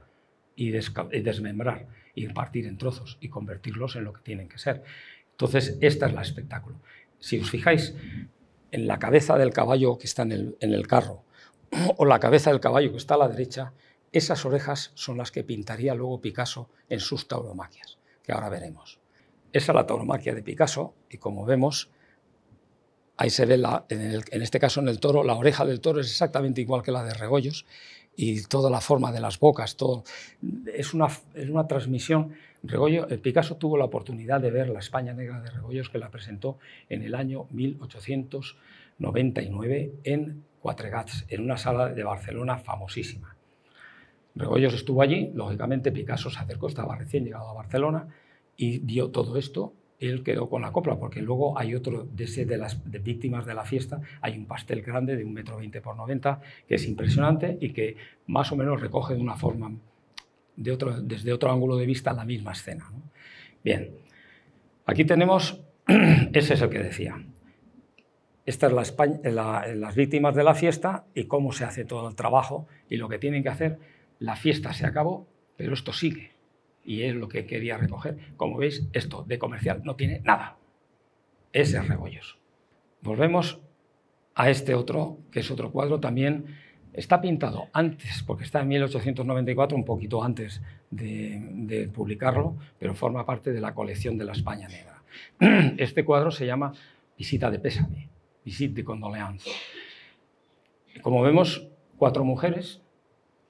[0.56, 4.82] y, desmembrar y partir en trozos y convertirlos en lo que tienen que ser.
[5.32, 6.80] Entonces, esta es la espectáculo.
[7.18, 7.94] Si os fijáis
[8.70, 11.24] en la cabeza del caballo que está en el, en el carro
[11.96, 13.72] o la cabeza del caballo que está a la derecha,
[14.12, 18.98] esas orejas son las que pintaría luego Picasso en sus tauromaquias, que ahora veremos.
[19.52, 21.90] Esa es la tauromaquia de Picasso y como vemos,
[23.16, 23.54] ahí se ve,
[23.88, 27.04] en, este caso en el toro, la oreja del toro es exactamente igual que la
[27.04, 27.66] de Regoyos
[28.22, 30.04] y toda la forma de las bocas, todo.
[30.74, 32.34] Es una, es una transmisión.
[32.62, 36.10] Regoyo, el Picasso tuvo la oportunidad de ver la España negra de Regoyos que la
[36.10, 36.58] presentó
[36.90, 43.34] en el año 1899 en Cuatregats, en una sala de Barcelona famosísima.
[44.34, 48.08] Regoyos estuvo allí, lógicamente Picasso se acercó, estaba recién llegado a Barcelona
[48.54, 49.72] y dio todo esto.
[50.00, 53.54] Él quedó con la copla, porque luego hay otro de, ese, de las víctimas de
[53.54, 57.58] la fiesta, hay un pastel grande de un metro veinte por 90, que es impresionante
[57.60, 59.70] y que más o menos recoge de una forma,
[60.56, 62.90] de otro, desde otro ángulo de vista, la misma escena.
[63.62, 63.90] Bien,
[64.86, 65.60] aquí tenemos,
[66.32, 67.22] ese es el que decía,
[68.46, 72.14] esta es la España, las víctimas de la fiesta y cómo se hace todo el
[72.14, 73.78] trabajo y lo que tienen que hacer
[74.18, 76.29] la fiesta se acabó, pero esto sigue.
[76.90, 78.18] Y es lo que quería recoger.
[78.36, 80.56] Como veis, esto de comercial no tiene nada.
[81.52, 82.36] Es el rebollos.
[83.00, 83.60] Volvemos
[84.34, 86.46] a este otro, que es otro cuadro también.
[86.92, 93.52] Está pintado antes, porque está en 1894, un poquito antes de, publicarlo, pero forma parte
[93.52, 95.04] de la colección de la España Negra.
[95.78, 96.72] Este cuadro se llama
[97.16, 98.08] Visita de Pésame,
[98.44, 99.48] Visite de Condoleanza.
[101.02, 102.82] Como vemos, cuatro mujeres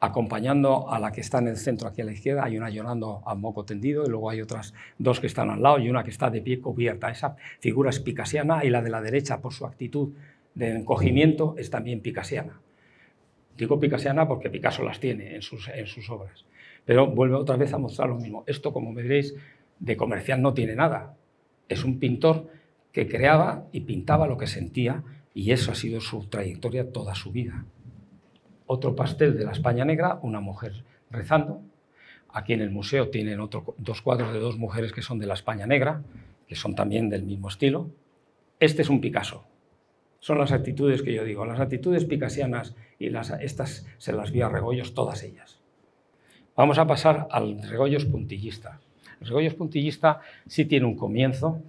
[0.00, 3.22] acompañando a la que está en el centro aquí a la izquierda, hay una llorando
[3.26, 6.10] a moco tendido y luego hay otras dos que están al lado y una que
[6.10, 7.10] está de pie cubierta.
[7.10, 10.14] Esa figura es picasiana y la de la derecha, por su actitud
[10.54, 12.60] de encogimiento, es también picasiana.
[13.60, 16.46] Digo picasiana porque Picasso las tiene en sus, en sus obras.
[16.86, 18.42] Pero vuelve otra vez a mostrar lo mismo.
[18.46, 19.34] Esto, como me diréis,
[19.78, 21.14] de comercial no tiene nada.
[21.68, 22.48] Es un pintor
[22.90, 25.02] que creaba y pintaba lo que sentía
[25.34, 27.66] y eso ha sido su trayectoria toda su vida.
[28.72, 31.60] Otro pastel de la España negra, una mujer rezando.
[32.32, 33.40] Aquí en el museo tienen
[33.78, 36.04] dos cuadros de dos mujeres que son de la España negra,
[36.46, 37.90] que son también del mismo estilo.
[38.60, 39.42] Este es un Picasso.
[40.20, 44.40] Son las actitudes que yo digo, las actitudes picasianas y las, estas se las vi
[44.42, 45.58] a Regoyos, todas ellas.
[46.54, 48.78] Vamos a pasar al Regoyos puntillista.
[49.20, 51.60] El Regoyos puntillista sí tiene un comienzo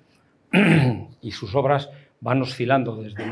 [1.21, 3.25] y sus obras van oscilando desde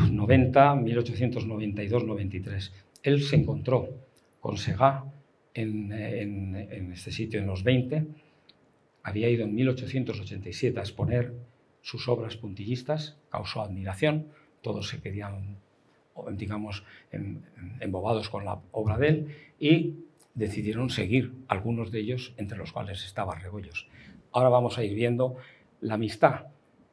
[0.00, 2.72] 1890, 1892, 93.
[3.02, 3.88] Él se encontró
[4.40, 5.04] con Segá
[5.54, 8.06] en, este sitio en los 20,
[9.02, 11.32] había ido en 1887 a exponer
[11.82, 14.28] sus obras puntillistas, causó admiración,
[14.62, 15.56] todos se querían,
[16.32, 16.84] digamos,
[17.80, 19.94] embobados con la obra de él y
[20.34, 23.88] decidieron seguir, algunos de ellos, entre los cuales estaba Regoyos.
[24.30, 25.36] Ahora vamos a ir viendo
[25.80, 26.46] la amistad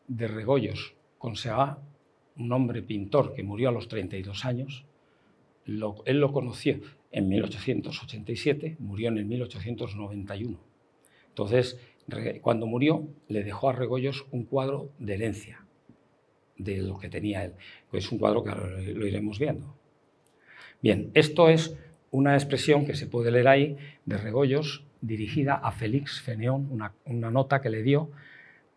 [0.07, 1.77] de Regoyos con Segá,
[2.39, 4.85] un hombre pintor que murió a los 32 años.
[5.65, 6.79] él lo conoció
[7.11, 10.59] en 1887, murió en el 1891.
[11.29, 11.79] Entonces,
[12.41, 15.65] cuando murió, le dejó a Regoyos un cuadro de herencia
[16.57, 17.53] de lo que tenía él.
[17.93, 19.75] Es un cuadro que lo iremos viendo.
[20.81, 21.75] Bien, esto es
[22.11, 26.69] una expresión que se puede leer ahí de Regoyos dirigida a Félix Fénéon,
[27.05, 28.11] una, nota que le dio.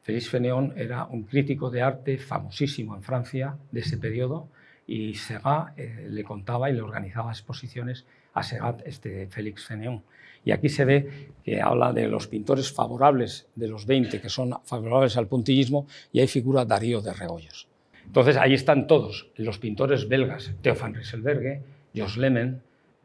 [0.03, 4.49] Félix Fénéon era un crítico de arte famosísimo en Francia de ese periodo
[4.87, 10.03] y Segat eh, le contaba y le organizaba exposiciones a Segat, este Félix Fénéon.
[10.45, 14.59] Y aquí se ve que habla de los pintores favorables de los 20, que son
[14.65, 17.69] favorables al puntillismo, y ahí figura Darío de Regoyos.
[18.05, 21.63] Entonces ahí están todos, los pintores belgas, Theophane Rieselberghe,
[21.95, 22.61] Jos Lemmen,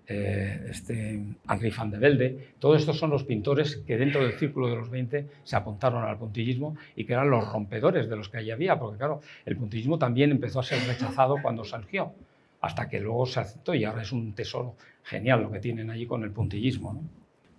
[0.10, 4.70] eh, este, Henri van de Velde, todos estos son los pintores que dentro del círculo
[4.70, 8.38] de los 20 se apuntaron al puntillismo y que eran los rompedores de los que
[8.38, 12.14] allí había, porque claro, el puntillismo también empezó a ser rechazado cuando surgió,
[12.62, 16.06] hasta que luego se aceptó y ahora es un tesoro genial lo que tienen allí
[16.06, 17.04] con el puntillismo.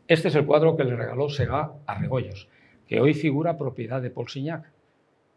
[0.06, 2.48] Este es el cuadro que le regaló Segá a Regoyos,
[2.86, 4.64] que hoy figura propiedad de Paul Signac,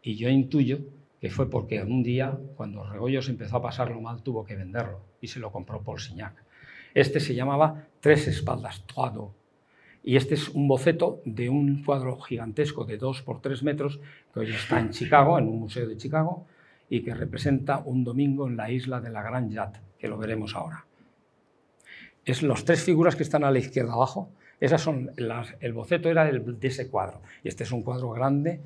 [0.02, 0.78] y yo intuyo
[1.20, 5.28] que fue porque un día, cuando Regoyos empezó a pasarlo mal, tuvo que venderlo y
[5.28, 6.34] se lo compró Paul Signac.
[6.94, 9.12] Este se llamaba Tres espaldas, Trois
[10.02, 14.00] Y este es un boceto de un cuadro gigantesco de 2 por 3 metros
[14.32, 16.46] que hoy está en Chicago, en un museo de Chicago,
[16.88, 20.54] y que representa un domingo en la isla de la Gran Yat, que lo veremos
[20.54, 20.84] ahora.
[22.24, 24.30] Es las tres figuras que están a la izquierda abajo.
[24.60, 27.20] Esas son el boceto era de ese cuadro.
[27.42, 28.60] Y este es un cuadro grande,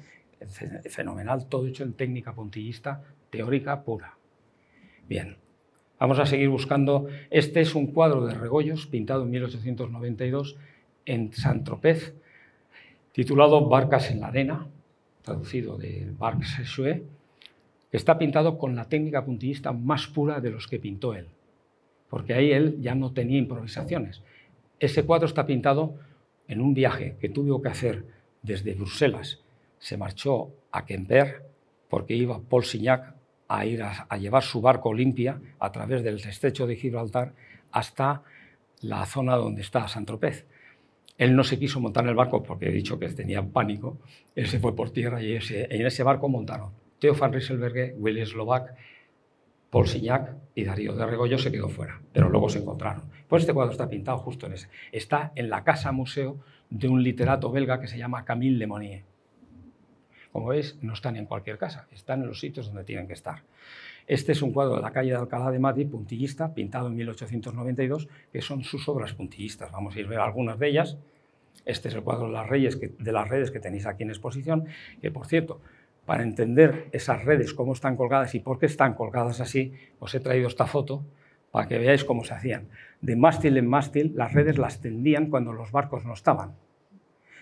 [0.91, 4.17] fenomenal, todo hecho en técnica puntillista, teórica pura.
[5.09, 5.37] Bien,
[5.99, 7.07] Vamos a seguir buscando.
[7.31, 10.57] Este es un cuadro de Regoyos, pintado en 1892
[11.07, 12.15] en Saint-Tropez,
[13.13, 14.67] titulado Barcas en la arena,
[15.23, 17.03] traducido de Barques Sechue,
[17.91, 21.29] que está pintado con la técnica puntillista más pura de los que pintó él,
[22.11, 24.23] porque ahí él ya no tenía improvisaciones.
[24.79, 25.95] Ese cuadro está pintado
[26.47, 28.05] en un viaje que tuvo que hacer
[28.43, 29.41] desde Bruselas.
[29.79, 31.47] Se marchó a Quimper
[31.89, 33.16] porque iba Paul Signac
[33.49, 37.33] a ir a, llevar su barco limpia a través del estrecho de Gibraltar
[37.71, 38.23] hasta
[38.81, 40.47] la zona donde está Saint-Tropez.
[41.19, 43.99] Él no se quiso montar en el barco porque he dicho que tenía pánico.
[44.35, 48.75] Él se fue por tierra y en ese barco montaron Theo van Rieselberghe, Willy Slovak,
[49.71, 53.11] Paul Signac y Darío de Regoyo se quedó fuera, pero luego se encontraron.
[53.29, 54.69] Pues este cuadro está pintado justo en ese.
[54.93, 56.39] Está en la casa museo
[56.71, 59.05] de un literato belga que se llama Camille Lemonnier.
[60.37, 63.41] Como veis, no están en cualquier casa, están en los sitios donde tienen que estar.
[64.07, 68.07] Este es un cuadro de la calle de Alcalá de Madrid, puntillista, pintado en 1892,
[68.31, 69.73] que son sus obras puntillistas.
[69.73, 70.99] Vamos a ir a ver algunas de ellas.
[71.65, 74.67] Este es el cuadro de las, de las redes que tenéis aquí en exposición,
[75.01, 75.63] que por cierto,
[76.05, 80.21] para entender esas redes, cómo están colgadas y por qué están colgadas así, os he
[80.21, 81.03] traído esta foto
[81.51, 82.69] para que veáis cómo se hacían.
[83.01, 86.53] De mástil en mástil, las redes las tendían cuando los barcos no estaban.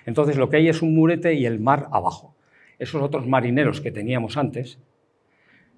[0.06, 2.34] Entonces lo que hay es un murete y el mar abajo
[2.78, 4.78] esos otros marineros que teníamos antes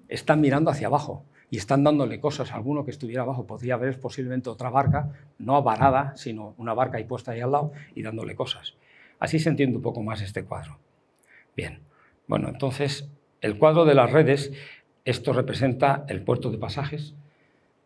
[0.07, 3.45] están mirando hacia abajo y están dándole cosas a alguno que estuviera abajo.
[3.45, 7.71] Podría haber posiblemente otra barca, no varada, sino una barca ahí puesta ahí al lado
[7.95, 8.75] y dándole cosas.
[9.19, 10.79] Así se entiende un poco más este cuadro.
[11.55, 11.79] Bien,
[12.27, 13.09] bueno, entonces
[13.41, 14.51] el cuadro de las redes,
[15.05, 17.15] esto representa el puerto de pasajes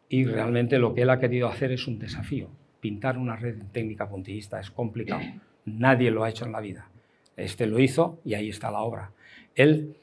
[0.09, 2.49] y realmente lo que él ha querido hacer es un desafío.
[2.79, 5.21] Pintar una red en técnica puntillista es complicado.
[5.65, 6.90] Nadie lo ha hecho en la vida.
[7.43, 9.11] Este lo hizo y ahí está la obra.
[9.55, 9.95] Él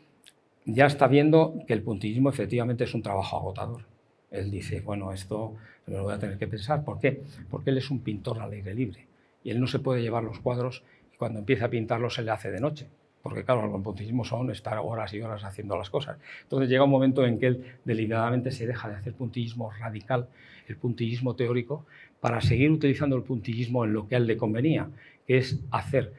[0.65, 3.85] ya está viendo que el puntillismo efectivamente es un trabajo agotador.
[4.31, 5.55] Él dice, bueno, esto
[5.87, 6.85] me lo voy a tener que pensar.
[6.85, 7.23] ¿Por qué?
[7.51, 9.07] Porque él es un pintor al aire libre
[9.43, 12.31] y él no se puede llevar los cuadros y cuando empieza a pintarlos se le
[12.31, 12.87] hace de noche.
[13.23, 16.19] Porque claro, el puntillismo son estar horas y horas haciendo las cosas.
[16.43, 20.29] Entonces llega un momento en que él deliberadamente se deja de hacer puntillismo radical,
[20.67, 21.87] el puntillismo teórico,
[22.21, 24.89] para seguir utilizando el puntillismo en lo que a él le convenía,
[25.27, 26.13] que es hacer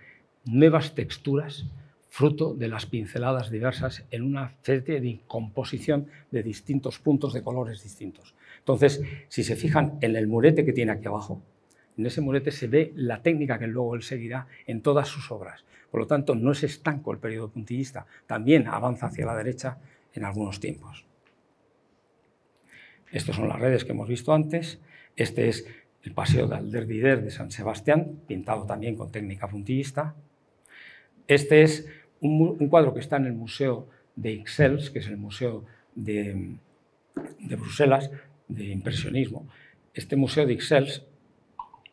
[0.51, 1.65] nuevas texturas
[2.09, 7.83] fruto de las pinceladas diversas en una serie de composición de distintos puntos de colores
[7.83, 8.33] distintos.
[8.57, 11.41] Entonces, si se fijan en el murete que tiene aquí abajo,
[11.97, 15.65] en ese murete se ve la técnica que luego él seguirá en todas sus obras.
[15.91, 19.77] Por lo tanto, no es estanco el periodo puntillista, también avanza hacia la derecha
[20.13, 21.05] en algunos tiempos.
[23.11, 24.79] Estas son las redes que hemos visto antes.
[25.15, 25.65] Este es
[26.03, 30.15] el Paseo de Alderdider de San Sebastián, pintado también con técnica puntillista.
[31.29, 31.85] Este es
[32.21, 35.63] un, cuadro que está en el Museo de Ixelles, que es el Museo
[35.93, 36.55] de,
[37.55, 38.09] Bruselas,
[38.47, 39.47] de impresionismo.
[39.93, 41.03] Este Museo de Ixelles,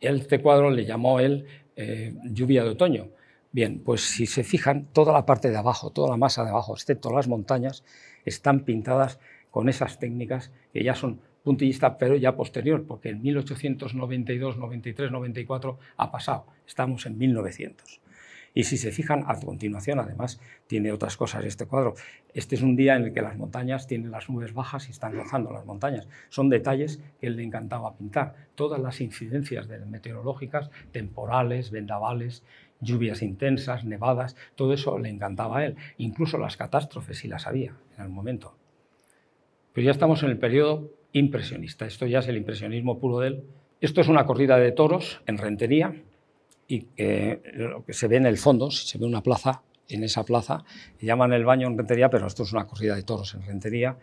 [0.00, 1.44] este cuadro le llamó él
[1.76, 3.08] eh, Lluvia de Otoño.
[3.52, 6.72] Bien, pues si se fijan, toda la parte de abajo, toda la masa de abajo,
[6.72, 7.84] excepto las montañas,
[8.24, 9.20] están pintadas
[9.50, 15.78] con esas técnicas que ya son puntillistas, pero ya posterior, porque en 1892, 93, 94
[15.98, 18.00] ha pasado, estamos en 1900.
[18.56, 21.92] Y si se fijan, a continuación, además, tiene otras cosas este cuadro.
[22.32, 25.12] Este es un día en el que las montañas tienen las nubes bajas y están
[25.12, 26.08] rozando las montañas.
[26.30, 28.34] Son detalles que él le encantaba pintar.
[28.54, 32.44] Todas las incidencias meteorológicas, temporales, vendavales,
[32.80, 35.76] lluvias intensas, nevadas, todo eso le encantaba a él.
[35.98, 38.56] Incluso las catástrofes, si las había en el momento.
[39.74, 41.84] Pero ya estamos en el periodo impresionista.
[41.84, 43.44] Esto ya es el impresionismo puro de él.
[43.82, 45.94] Esto es una corrida de toros en Rentería,
[46.68, 46.88] y
[47.54, 50.64] lo que se ve en el fondo, si se ve una plaza, en esa plaza,
[51.00, 53.96] llaman el baño en Rentería, pero esto es una corrida de toros en Rentería,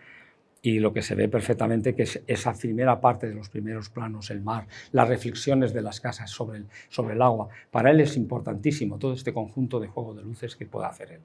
[0.62, 4.32] y lo que se ve perfectamente que es esa primera parte de los primeros planos,
[4.32, 7.50] el mar, las reflexiones de las casas sobre el, sobre el agua.
[7.70, 11.22] Para él es importantísimo todo este conjunto de juego de luces que puede hacer él.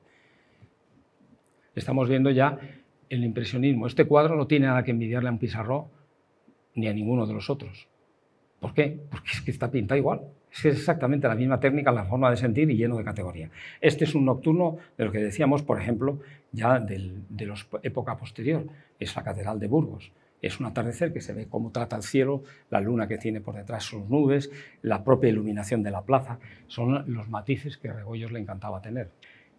[1.77, 2.59] Estamos viendo ya
[3.09, 3.87] el impresionismo.
[3.87, 5.89] Este cuadro no tiene nada que envidiarle a un Pizarro
[6.75, 7.87] ni a ninguno de los otros.
[8.59, 8.99] ¿Por qué?
[9.09, 10.23] Porque es que está pintado igual.
[10.53, 13.51] Es exactamente la misma técnica, la forma de sentir y lleno de categoría.
[13.81, 16.21] Este es un nocturno de lo que decíamos, por ejemplo,
[16.53, 18.65] ya de la época posterior.
[18.99, 20.11] Es la Catedral de Burgos.
[20.41, 23.57] Es un atardecer que se ve cómo trata el cielo, la luna que tiene por
[23.57, 24.51] detrás sus nubes,
[24.83, 26.39] la propia iluminación de la plaza.
[26.69, 29.11] Son los matices que a Regoyos le encantaba tener.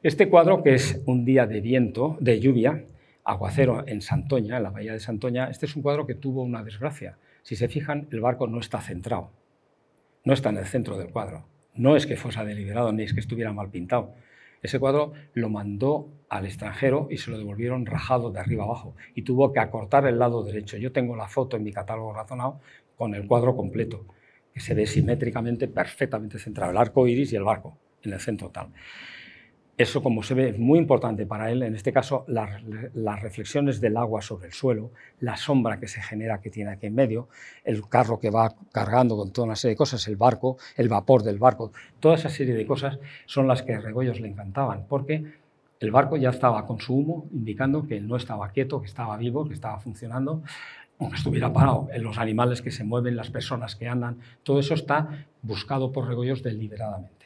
[0.01, 2.85] Este cuadro, que es un día de viento, de lluvia,
[3.25, 6.63] aguacero en Santoña, en la bahía de Santoña, este es un cuadro que tuvo una
[6.63, 7.17] desgracia.
[7.43, 9.31] Si se fijan, el barco no está centrado
[10.29, 11.47] no está en el centro del cuadro.
[11.73, 14.13] No es que fuese deliberado ni es que estuviera mal pintado.
[14.61, 19.23] Ese cuadro lo mandó al extranjero y se lo devolvieron rajado de arriba abajo y
[19.23, 20.77] tuvo que acortar el lado derecho.
[20.77, 22.59] Yo tengo la foto en mi catálogo razonado
[22.95, 24.05] con el cuadro completo,
[24.53, 28.49] que se ve simétricamente perfectamente centrado, el arco iris y el barco en el centro
[28.49, 28.67] tal.
[29.79, 33.95] Eso, como se ve, es muy importante para él, en este caso, las, reflexiones del
[33.95, 37.29] agua sobre el suelo, la sombra que se genera que tiene aquí en medio,
[37.63, 41.23] el carro que va cargando con toda una serie de cosas, el barco, el vapor
[41.23, 45.23] del barco, toda esa serie de cosas son las que a Regoyos le encantaban, porque
[45.79, 49.47] el barco ya estaba con su humo, indicando que no estaba quieto, que estaba vivo,
[49.47, 50.43] que estaba funcionando,
[50.99, 55.25] aunque estuviera parado, los animales que se mueven, las personas que andan, todo eso está
[55.41, 57.18] buscado por Regoyos deliberadamente.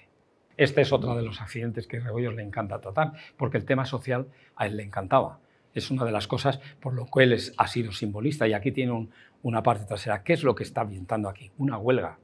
[0.57, 4.27] Este es otro de los accidentes que Rebollos le encanta tratar, porque el tema social
[4.55, 5.39] a él le encantaba.
[5.73, 9.09] Es una de las cosas por lo cual él ha sido simbolista y aquí tiene
[9.41, 10.23] una parte trasera.
[10.23, 11.51] ¿Qué es lo que está ambientando aquí?
[11.57, 12.19] Una huelga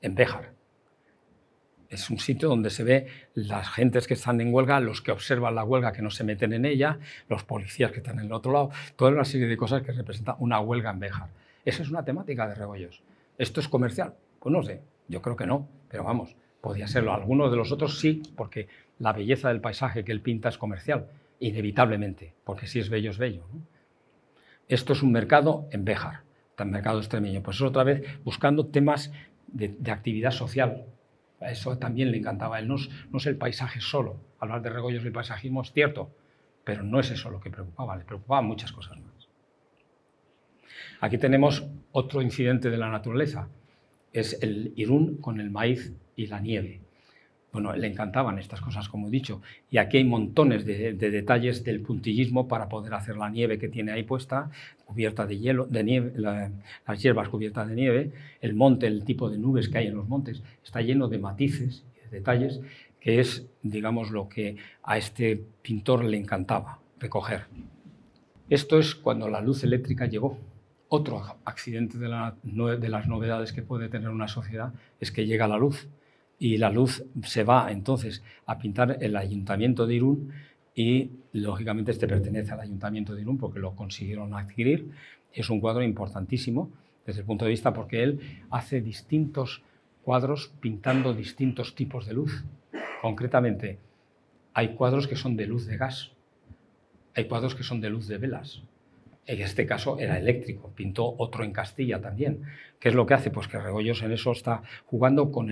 [0.00, 0.52] en Béjar.
[1.88, 5.54] Es un sitio donde se ve las gentes que están en huelga, los que observan
[5.54, 8.52] la huelga que no se meten en ella, los policías que están en el otro
[8.52, 11.28] lado, toda una serie de cosas que representan una huelga en Béjar.
[11.64, 13.02] Esa es una temática de Rebollos.
[13.38, 14.14] ¿Esto es comercial?
[14.40, 16.34] Pues no sé, yo creo que no, pero vamos,
[16.66, 17.12] Podía serlo.
[17.12, 18.66] Algunos de los otros sí, porque
[18.98, 21.06] la belleza del paisaje que él pinta es comercial,
[21.38, 23.44] inevitablemente, porque si es bello es bello.
[24.66, 26.22] Esto es un mercado en Béjar,
[26.64, 27.40] mercado extremeño.
[27.40, 29.12] Pues es otra vez buscando temas
[29.46, 30.86] de, actividad social.
[31.40, 32.66] Eso también le encantaba él.
[32.66, 34.16] No es, el paisaje solo.
[34.40, 36.10] Hablar de regollos y paisajismo es cierto,
[36.64, 37.96] pero no es eso lo que preocupaba.
[37.96, 39.28] Le preocupaban muchas cosas más.
[41.00, 43.46] Aquí tenemos otro incidente de la naturaleza.
[44.12, 46.80] Es el Irún con el maíz y la nieve.
[47.52, 49.40] Bueno, le encantaban estas cosas, como he dicho,
[49.70, 53.92] y aquí hay montones de, detalles del puntillismo para poder hacer la nieve que tiene
[53.92, 54.50] ahí puesta,
[54.84, 58.12] cubierta de hielo, de nieve, las hierbas cubiertas de nieve,
[58.42, 61.86] el monte, el tipo de nubes que hay en los montes, está lleno de matices
[61.96, 62.60] y de detalles,
[63.00, 67.46] que es, digamos, lo que a este pintor le encantaba recoger.
[68.50, 70.38] Esto es cuando la luz eléctrica llegó.
[70.88, 72.08] Otro accidente de,
[72.78, 75.88] de las novedades que puede tener una sociedad es que llega la luz
[76.38, 80.32] y la luz se va entonces a pintar el ayuntamiento de Irún
[80.74, 84.90] y lógicamente este pertenece al ayuntamiento de Irún porque lo consiguieron adquirir.
[85.32, 86.70] Es un cuadro importantísimo
[87.06, 88.20] desde el punto de vista porque él
[88.50, 89.62] hace distintos
[90.02, 92.44] cuadros pintando distintos tipos de luz.
[93.00, 93.78] Concretamente,
[94.52, 96.12] hay cuadros que son de luz de gas,
[97.14, 98.62] hay cuadros que son de luz de velas,
[99.26, 102.42] en este caso era eléctrico, pintó otro en Castilla también.
[102.78, 103.30] ¿Qué es lo que hace?
[103.30, 105.48] Pues que Regoyos en eso está jugando con,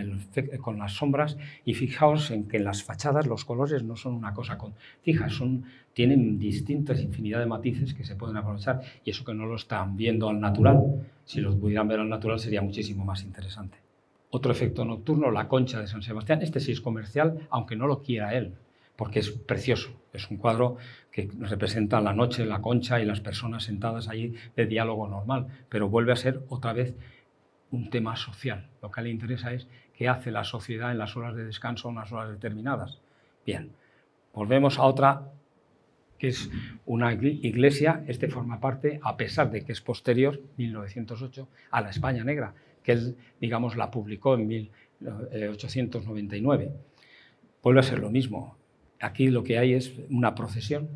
[0.78, 4.58] las sombras y fijaos en que en las fachadas los colores no son una cosa
[4.58, 9.34] con fija, son, tienen distintas infinidad de matices que se pueden aprovechar y eso que
[9.34, 13.24] no lo están viendo al natural, si los pudieran ver al natural sería muchísimo más
[13.24, 13.78] interesante.
[14.30, 18.02] Otro efecto nocturno, la concha de San Sebastián, este sí es comercial, aunque no lo
[18.02, 18.52] quiera él,
[18.96, 19.90] porque es precioso.
[20.14, 20.76] Es un cuadro
[21.10, 25.88] que representa la noche, la concha y las personas sentadas allí de diálogo normal, pero
[25.88, 26.94] vuelve a ser otra vez
[27.72, 28.68] un tema social.
[28.80, 31.96] Lo que le interesa es qué hace la sociedad en las horas de descanso, en
[31.96, 33.00] unas horas determinadas.
[33.44, 33.72] Bien,
[34.32, 35.32] volvemos a otra
[36.18, 36.48] que es
[36.86, 42.22] una iglesia, este forma parte, a pesar de que es posterior, 1908, a la España
[42.22, 42.54] Negra,
[42.84, 46.72] que él, digamos, la publicó en 1899.
[47.62, 48.56] Vuelve a ser lo mismo,
[49.04, 50.88] Aquí lo que hay es una procesión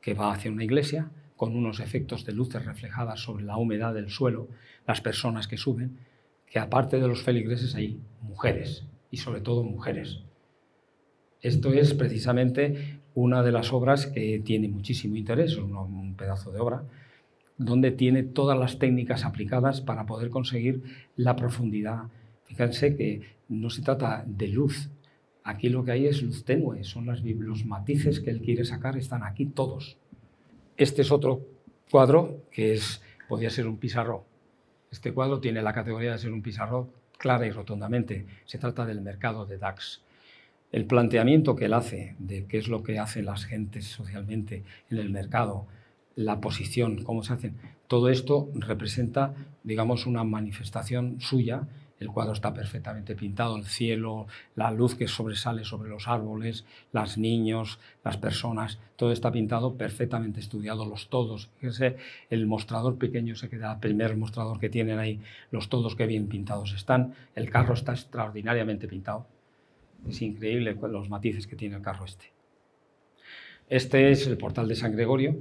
[0.00, 4.08] que va hacia una iglesia con unos efectos de luces reflejadas sobre la humedad del
[4.08, 4.46] suelo,
[4.86, 5.98] las personas que suben,
[6.46, 10.20] que aparte de los feligreses hay mujeres, y sobre todo mujeres.
[11.42, 16.84] Esto es precisamente una de las obras que tiene muchísimo interés, un pedazo de obra,
[17.56, 20.84] donde tiene todas las técnicas aplicadas para poder conseguir
[21.16, 22.04] la profundidad.
[22.44, 24.88] Fíjense que no se trata de luz
[25.48, 29.22] Aquí lo que hay es luz tenue, son los matices que él quiere sacar, están
[29.22, 29.96] aquí todos.
[30.76, 31.40] Este es otro
[31.90, 34.26] cuadro que es, podría ser un pizarro.
[34.90, 38.26] Este cuadro tiene la categoría de ser un pizarro clara y rotundamente.
[38.44, 40.02] Se trata del mercado de Dax.
[40.70, 44.98] El planteamiento que él hace de qué es lo que hacen las gentes socialmente en
[44.98, 45.66] el mercado,
[46.14, 49.34] la posición, cómo se hacen, todo esto representa,
[49.64, 51.66] digamos, una manifestación suya
[52.00, 57.18] el cuadro está perfectamente pintado, el cielo, la luz que sobresale sobre los árboles, los
[57.18, 61.50] niños, las personas, todo está pintado perfectamente estudiado, los todos.
[61.58, 61.96] Fíjense,
[62.30, 65.20] el mostrador pequeño se queda, el primer mostrador que tienen ahí,
[65.50, 67.14] los todos que bien pintados están.
[67.34, 69.26] El carro está extraordinariamente pintado.
[70.08, 72.32] Es increíble los matices que tiene el carro este.
[73.68, 75.36] Este es el portal de San Gregorio.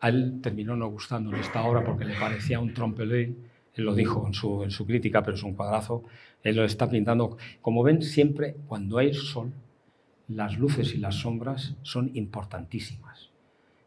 [0.00, 3.34] A él terminó no gustando esta obra porque le parecía un trompelé
[3.74, 6.04] él lo dijo en su, crítica, pero es un cuadrazo.
[6.42, 7.36] Él lo está pintando.
[7.60, 9.52] Como ven, siempre cuando hay sol,
[10.28, 13.30] las luces y las sombras son importantísimas.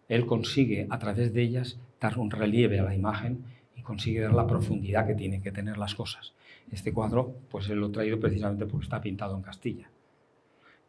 [0.10, 3.44] Él consigue a través de ellas dar un relieve a la imagen
[3.76, 6.34] y consigue dar la profundidad que tienen que tener las cosas.
[6.72, 9.90] Este cuadro, pues él lo ha traído precisamente porque está pintado en Castilla.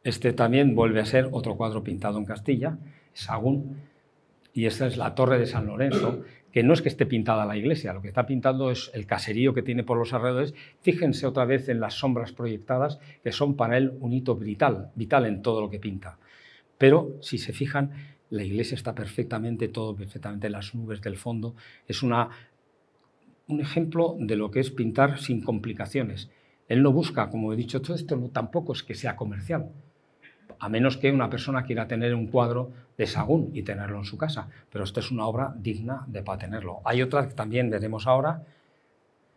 [0.03, 2.79] Este también vuelve a ser otro cuadro pintado en Castilla,
[3.13, 3.79] Sagún,
[4.53, 6.23] y esta es la Torre de San Lorenzo,
[6.53, 9.55] que no es que esté pintada la iglesia, lo que está pintando es el caserío
[9.55, 10.55] que tiene por los alrededores.
[10.81, 15.27] Fíjense otra vez en las sombras proyectadas, que son para él un hito vital, vital
[15.27, 16.19] en todo lo que pinta.
[16.79, 17.91] Pero si se fijan,
[18.31, 21.55] la iglesia está perfectamente, todo perfectamente, las nubes del fondo.
[21.87, 22.31] Es una,
[23.47, 26.31] un ejemplo de lo que es pintar sin complicaciones.
[26.69, 29.71] Él no busca, como he dicho, todo esto tampoco es que sea comercial
[30.59, 34.19] a menos que una persona quiera tener un cuadro de Sagún y tenerlo en su
[34.19, 36.81] casa, pero esta es una obra digna de para tenerlo.
[36.85, 38.43] Hay otra que también veremos ahora,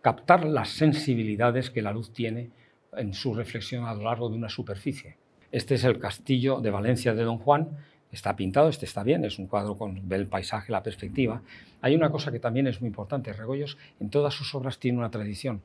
[0.00, 2.50] captar las sensibilidades que la luz tiene
[2.96, 5.16] en su reflexión a lo largo de una superficie.
[5.52, 7.68] Este es el castillo de Valencia de Don Juan,
[8.10, 11.42] está pintado, este está bien, es un cuadro con el paisaje, la perspectiva.
[11.80, 15.10] Hay una cosa que también es muy importante, Regoyos en todas sus obras tiene una
[15.10, 15.62] tradición,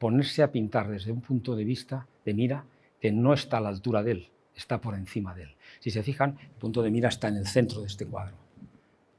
[0.00, 2.64] ponerse a pintar desde un punto de vista, de mira,
[3.02, 5.54] que no está a la altura de él, está por encima de él.
[5.78, 8.34] Si se fijan, el punto de mira está en el centro de este cuadro.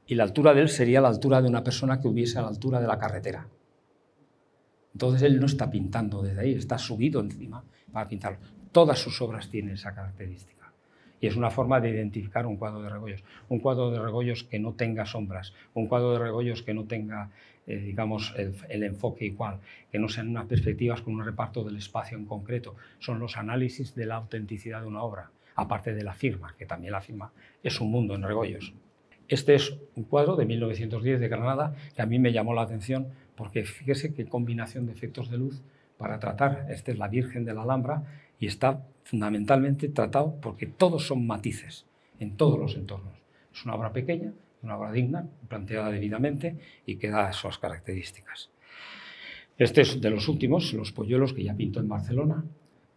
[0.08, 2.48] Y la altura de él sería la altura de una persona que hubiese a la
[2.48, 3.46] altura de la carretera.
[4.92, 7.62] Entonces él no está pintando desde ahí, está subido encima
[7.92, 8.40] para pintarlo.
[8.72, 10.52] Todas sus obras tienen esa característica
[11.22, 13.22] y es una forma de identificar un cuadro de Regoyos.
[13.48, 17.30] Un cuadro de Regoyos que no tenga sombras, un cuadro de Regoyos que no tenga,
[17.66, 19.60] eh, digamos, el, enfoque igual,
[19.90, 22.74] que no sean unas perspectivas con un reparto del espacio en concreto.
[22.98, 26.92] Son los análisis de la autenticidad de una obra, aparte de la firma, que también
[26.92, 27.32] la firma
[27.62, 28.74] es un mundo en Regoyos.
[29.28, 33.08] Este es un cuadro de 1910 de Granada que a mí me llamó la atención
[33.36, 35.62] porque fíjese qué combinación de efectos de luz
[35.96, 36.66] para tratar.
[36.68, 38.02] Esta es la Virgen de la Alhambra
[38.38, 41.86] y está fundamentalmente tratado porque todos son matices
[42.18, 43.14] en todos los entornos.
[43.54, 44.32] Es una obra pequeña,
[44.62, 46.56] una obra digna, planteada debidamente
[46.86, 48.50] y que da esas características.
[49.58, 52.44] Este es de los últimos, Los Polluelos, que ya pinto en Barcelona,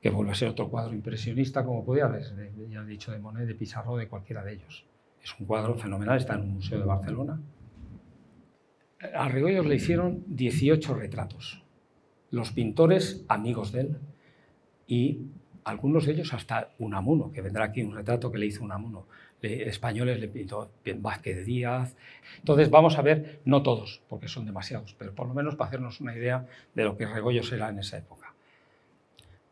[0.02, 2.24] que vuelve a ser otro cuadro impresionista, como podía haber,
[2.70, 4.86] ya dicho, de Monet, de Pizarro, de cualquiera de ellos.
[5.24, 7.42] Es un cuadro fenomenal, está en un museo de Barcelona.
[9.14, 11.64] A Regoyos le hicieron 18 retratos.
[12.32, 13.98] Los pintores, amigos de él,
[14.88, 15.22] y
[15.64, 19.08] algunos de ellos hasta Unamuno, que vendrá aquí un retrato que le hizo Unamuno.
[19.42, 21.96] Españoles le pintó Vázquez Díaz.
[22.40, 26.02] Entonces vamos a ver, no todos, porque son demasiados, pero por lo menos para hacernos
[26.02, 28.34] una idea de lo que Regoyos era en esa época.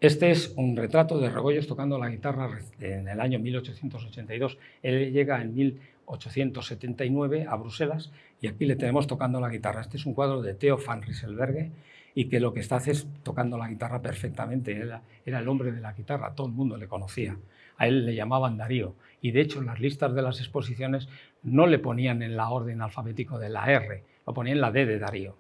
[0.04, 4.58] Este es un retrato de Regoyos tocando la guitarra en el año 1882.
[4.82, 8.12] Él llega en 1879 a Bruselas
[8.42, 9.80] y aquí le tenemos tocando la guitarra.
[9.80, 11.72] Este es un cuadro de Theo van Rieselberghe
[12.16, 14.76] y que lo que está hace es tocando la guitarra perfectamente.
[14.76, 17.38] Era, era el hombre de la guitarra, todo el mundo le conocía.
[17.84, 21.10] A él le llamaban Darío y de hecho las listas de las exposiciones
[21.44, 24.86] no le ponían en la orden alfabético de la R, lo ponían en la D
[24.86, 25.36] de Darío.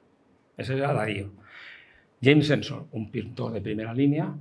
[0.58, 1.32] Ese era Darío.
[2.22, 4.36] James Ensor, un pintor de primera línea,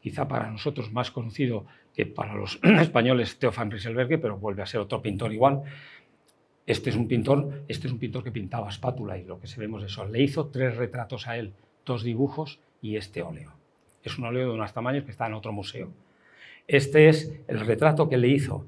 [0.00, 4.80] quizá para nosotros más conocido que para los españoles Teofan Rieselberghe, pero vuelve a ser
[4.80, 5.62] otro pintor igual.
[6.66, 9.82] Este es un pintor, este es un pintor que pintaba espátula y lo que sabemos
[9.82, 10.04] de eso.
[10.04, 11.52] Le hizo tres retratos a él,
[11.86, 13.52] dos dibujos y este óleo.
[14.02, 15.92] Es un óleo de unos tamaños que está en otro museo.
[16.70, 18.64] Este es el retrato que le hizo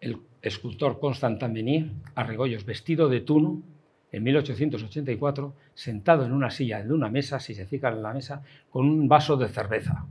[0.00, 3.62] el escultor Constantin Meunier a Regoyos, vestido de tuno,
[4.10, 8.42] en 1884, sentado en una silla de una mesa, si se fijan en la mesa,
[8.70, 10.04] con un vaso de cerveza.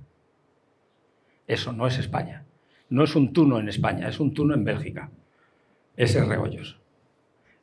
[1.48, 2.46] Eso no es España.
[2.90, 5.10] No es un tuno en España, es un tuno en Bélgica.
[5.98, 6.80] Ese es Regoyos.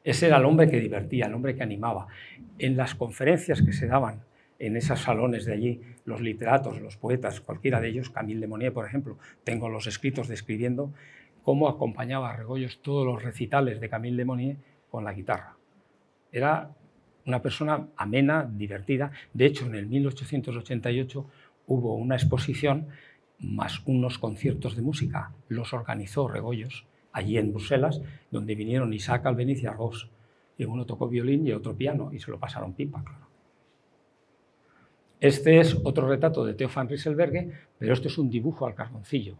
[0.04, 2.08] Ese era el hombre que divertía, el hombre que animaba.
[2.58, 4.20] En las conferencias que se daban
[4.66, 8.72] en esos salones de allí, los literatos, los poetas, cualquiera de ellos, Camille de Monnier,
[8.72, 10.92] por ejemplo, tengo los escritos describiendo
[11.42, 14.56] cómo acompañaba a Regoyos todos los recitales de Camille de Monnier
[14.90, 15.56] con la guitarra.
[16.32, 16.70] Era
[17.26, 19.12] una persona amena, divertida.
[19.32, 21.26] De hecho, en el 1888
[21.66, 22.88] hubo una exposición
[23.38, 25.32] más unos conciertos de música.
[25.48, 28.00] Los organizó Regoyos allí en Bruselas,
[28.30, 30.10] donde vinieron Isaac Albeniz y Argos.
[30.56, 33.33] Y uno tocó violín y otro piano, y se lo pasaron pipa, claro.
[35.20, 39.36] Este es otro retrato de Theo van Rieselberghe, pero este es un dibujo al carboncillo.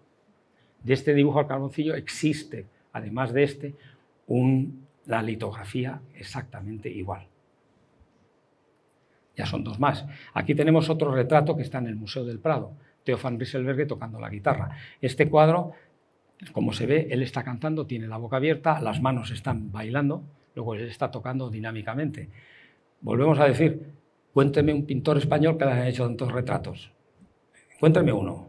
[0.83, 3.75] De este dibujo al carboncillo existe, además de este,
[5.07, 7.27] la litografía exactamente igual.
[9.37, 10.07] Ya son dos más.
[10.33, 12.73] Aquí tenemos otro retrato que está en el Museo del Prado,
[13.03, 14.71] Theo van Rieselberghe tocando la guitarra.
[15.01, 15.75] Este cuadro
[16.53, 20.23] como se ve, él está cantando, tiene la boca abierta, las manos están bailando,
[20.55, 22.29] luego él está tocando dinámicamente.
[23.01, 23.83] Volvemos a decir,
[24.35, 26.91] cuénteme un pintor español que haya hecho tantos retratos.
[27.79, 28.49] Cuénteme uno.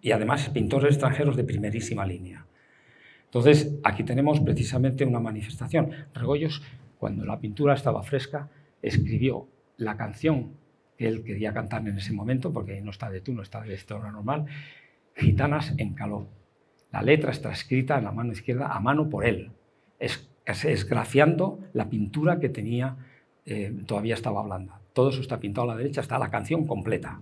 [0.00, 2.46] Y además pintores extranjeros de primerísima línea.
[3.26, 5.90] Entonces, aquí tenemos precisamente una manifestación.
[6.14, 6.62] Regoyos,
[6.98, 8.48] cuando la pintura estaba fresca,
[8.80, 10.52] escribió la canción
[10.96, 13.74] que él quería cantar en ese momento, porque no está de tú, no está de
[13.74, 14.46] historia normal,
[15.14, 16.28] Gitanas en Caló.
[16.90, 19.50] La letra está escrita en la mano izquierda a mano por él,
[19.98, 22.96] es, esgrafiando la pintura que tenía,
[23.44, 24.80] eh, todavía estaba blanda.
[24.96, 27.20] Todo eso está pintado a la derecha, está la canción completa.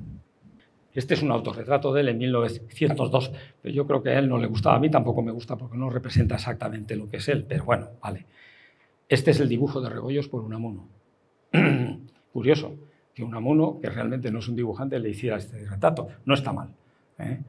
[0.93, 4.39] Este es un autorretrato de él en 1902, pero yo creo que a él no
[4.39, 7.45] le gustaba, a mí tampoco me gusta porque no representa exactamente lo que es él,
[7.49, 8.27] pero bueno, vale.
[9.09, 10.87] Este es el dibujo de Regoyos por Unamuno.
[12.33, 12.77] Curioso
[13.13, 16.07] que Unamuno, que realmente no es un dibujante, le hiciera este retrato.
[16.27, 16.69] No está mal.
[17.19, 17.41] ¿eh?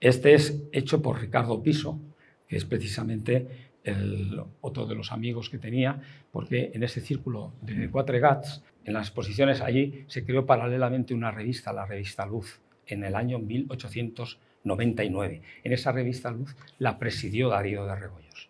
[0.00, 1.98] Este es hecho por Ricardo Piso,
[2.46, 5.98] que es precisamente el otro de los amigos que tenía,
[6.30, 11.30] porque en ese círculo de Cuatro Gats, en las exposiciones allí, se creó paralelamente una
[11.30, 15.42] revista, la revista Luz, en el año 1899.
[15.64, 18.48] En esa revista Luz la presidió Darío de Rebollos.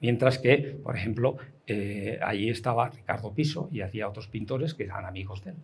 [0.00, 1.36] Mientras que, por ejemplo,
[1.66, 5.56] eh, allí estaba Ricardo Piso y había otros pintores que eran amigos de él.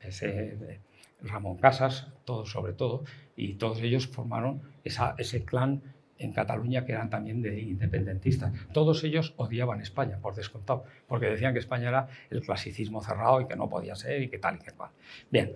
[0.00, 0.80] Ese,
[1.22, 3.04] Ramón Casas, todos sobre todo,
[3.36, 5.82] y todos ellos formaron ese clan
[6.22, 8.52] en Cataluña que eran también de independentistas.
[8.72, 13.46] Todos ellos odiaban España, por descontado, porque decían que España era el clasicismo cerrado y
[13.46, 14.90] que no podía ser y que tal y que cual.
[15.30, 15.52] Bien,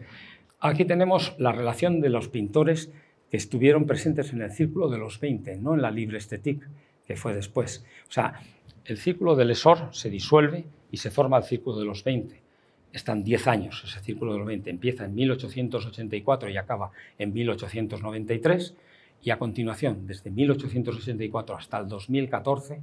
[0.60, 2.90] aquí tenemos la relación de los pintores
[3.30, 6.66] que estuvieron presentes en el círculo de los 20, no en la Libre Estétique,
[7.06, 7.84] que fue después.
[8.08, 8.40] O sea,
[8.84, 12.40] el círculo del Esor se disuelve y se forma el círculo de los 20.
[12.92, 14.70] Están 10 años ese círculo de los 20.
[14.70, 18.74] Empieza en 1884 y acaba en 1893
[19.22, 22.80] y a continuación, desde 1884 hasta el 2014,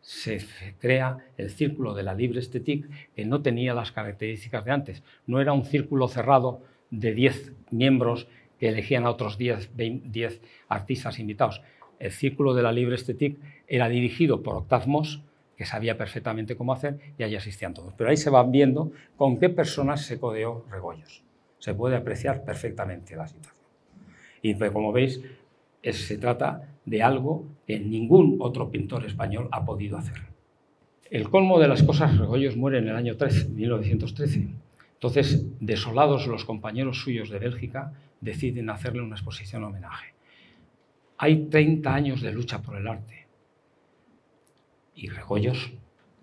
[0.00, 0.44] se
[0.78, 5.02] crea el círculo de la libre estética que no tenía las características de antes.
[5.26, 6.60] No era un círculo cerrado
[6.90, 9.70] de 10 miembros que elegían a otros 10,
[10.68, 11.62] artistas invitados.
[11.98, 15.22] El círculo de la libre estética era dirigido por Octave Moss,
[15.56, 17.94] que sabía perfectamente cómo hacer, y ahí asistían todos.
[17.96, 21.22] Pero ahí se van viendo con qué personas se codeó Regoyos.
[21.58, 23.64] Se puede apreciar perfectamente la situación.
[24.42, 25.22] Y pues, como veis,
[25.92, 30.16] se trata de algo que ningún otro pintor español ha podido hacer.
[31.10, 34.48] El colmo de las cosas, Regoyos muere en el año 1913.
[34.94, 40.14] Entonces, desolados los compañeros suyos de Bélgica, deciden hacerle una exposición homenaje.
[41.18, 43.26] Hay 30 años de lucha por el arte
[44.94, 45.72] y Regoyos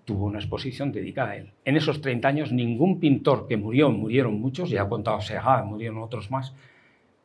[0.05, 1.51] tuvo una exposición dedicada a él.
[1.63, 6.31] En esos 30 años, ningún pintor que murió, murieron muchos, ya contado Segat, murieron otros
[6.31, 6.53] más,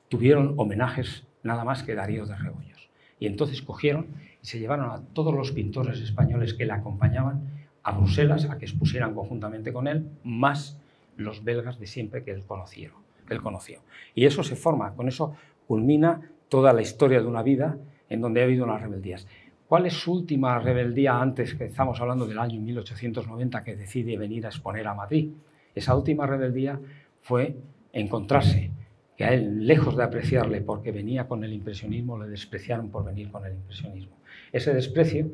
[0.08, 2.90] tuvieron homenajes nada más que Darío de Rebollos.
[3.18, 4.08] Y entonces cogieron
[4.42, 8.64] y se llevaron a todos los pintores españoles que le acompañaban a Bruselas a que
[8.64, 10.78] expusieran conjuntamente con él, más
[11.16, 12.98] los belgas de siempre que él, conocieron,
[13.30, 13.80] él conoció.
[14.14, 15.34] Y eso se forma, con eso
[15.66, 17.78] culmina toda la historia de una vida
[18.08, 19.26] en donde ha habido unas rebeldías.
[19.68, 24.46] ¿Cuál es su última rebeldía antes que estamos hablando del año 1890 que decide venir
[24.46, 25.30] a exponer a Madrid?
[25.74, 26.78] Esa última rebeldía
[27.20, 27.56] fue
[27.92, 28.70] encontrarse
[29.16, 33.30] que a él, lejos de apreciarle porque venía con el impresionismo, le despreciaron por venir
[33.30, 34.16] con el impresionismo.
[34.52, 35.30] Ese desprecio,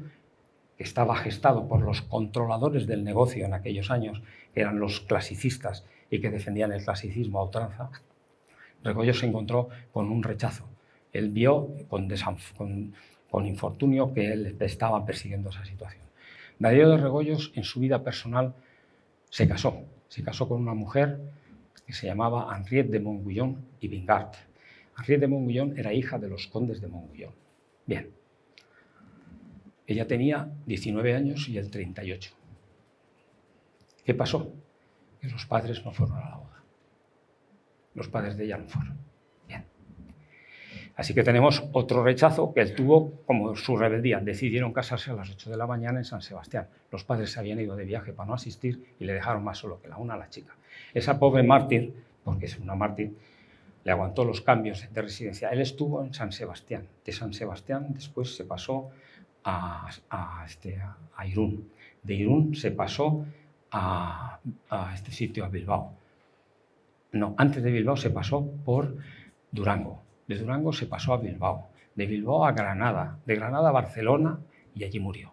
[0.77, 4.23] que estaba gestado por los controladores del negocio en aquellos años,
[4.55, 7.91] que eran los clasicistas y que defendían el clasicismo a ultranza,
[8.85, 10.65] Regoyos se encontró con un rechazo.
[11.13, 12.09] Él vio con,
[13.31, 16.03] con, infortunio que él estaba persiguiendo esa situación.
[16.59, 18.55] Darío de Regoyos, en su vida personal,
[19.31, 19.83] se casó.
[20.09, 21.21] Se casó con una mujer
[21.87, 24.37] que se llamaba Henriette de Montguillon y Vingart.
[24.99, 27.35] Henriette de Montguillon era hija de los condes de Montguillon.
[27.87, 28.11] Bien.
[29.87, 32.33] Ella tenía 19 años y él 38.
[34.05, 34.53] ¿Qué pasó?
[35.21, 36.63] Que los padres no fueron a la boda.
[37.95, 38.97] Los padres de ella no fueron.
[39.47, 39.65] Bien.
[40.97, 44.21] Así que tenemos otro rechazo que él tuvo como su rebeldía.
[44.21, 46.69] Decidieron casarse a las 8 de la mañana en San Sebastián.
[46.91, 49.81] Los padres se habían ido de viaje para no asistir y le dejaron más solo
[49.81, 50.57] que la una a la chica.
[50.95, 53.15] Esa pobre mártir, porque es una mártir,
[53.85, 55.49] le aguantó los cambios de residencia.
[55.49, 56.87] Él estuvo en San Sebastián.
[57.05, 58.91] De San Sebastián después se pasó
[59.45, 59.91] a,
[60.47, 60.81] este,
[61.17, 61.69] a Irún.
[62.03, 63.25] De Irún se pasó
[63.73, 64.39] a,
[64.71, 65.95] a, este sitio, a Bilbao.
[67.13, 68.97] No, antes de Bilbao se pasó por
[69.51, 70.03] Durango.
[70.27, 71.69] De Durango se pasó a Bilbao.
[71.95, 73.19] De Bilbao a Granada.
[73.27, 74.39] De Granada a Barcelona
[74.75, 75.33] y allí murió.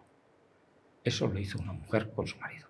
[1.04, 2.69] Eso lo hizo una mujer con su marido.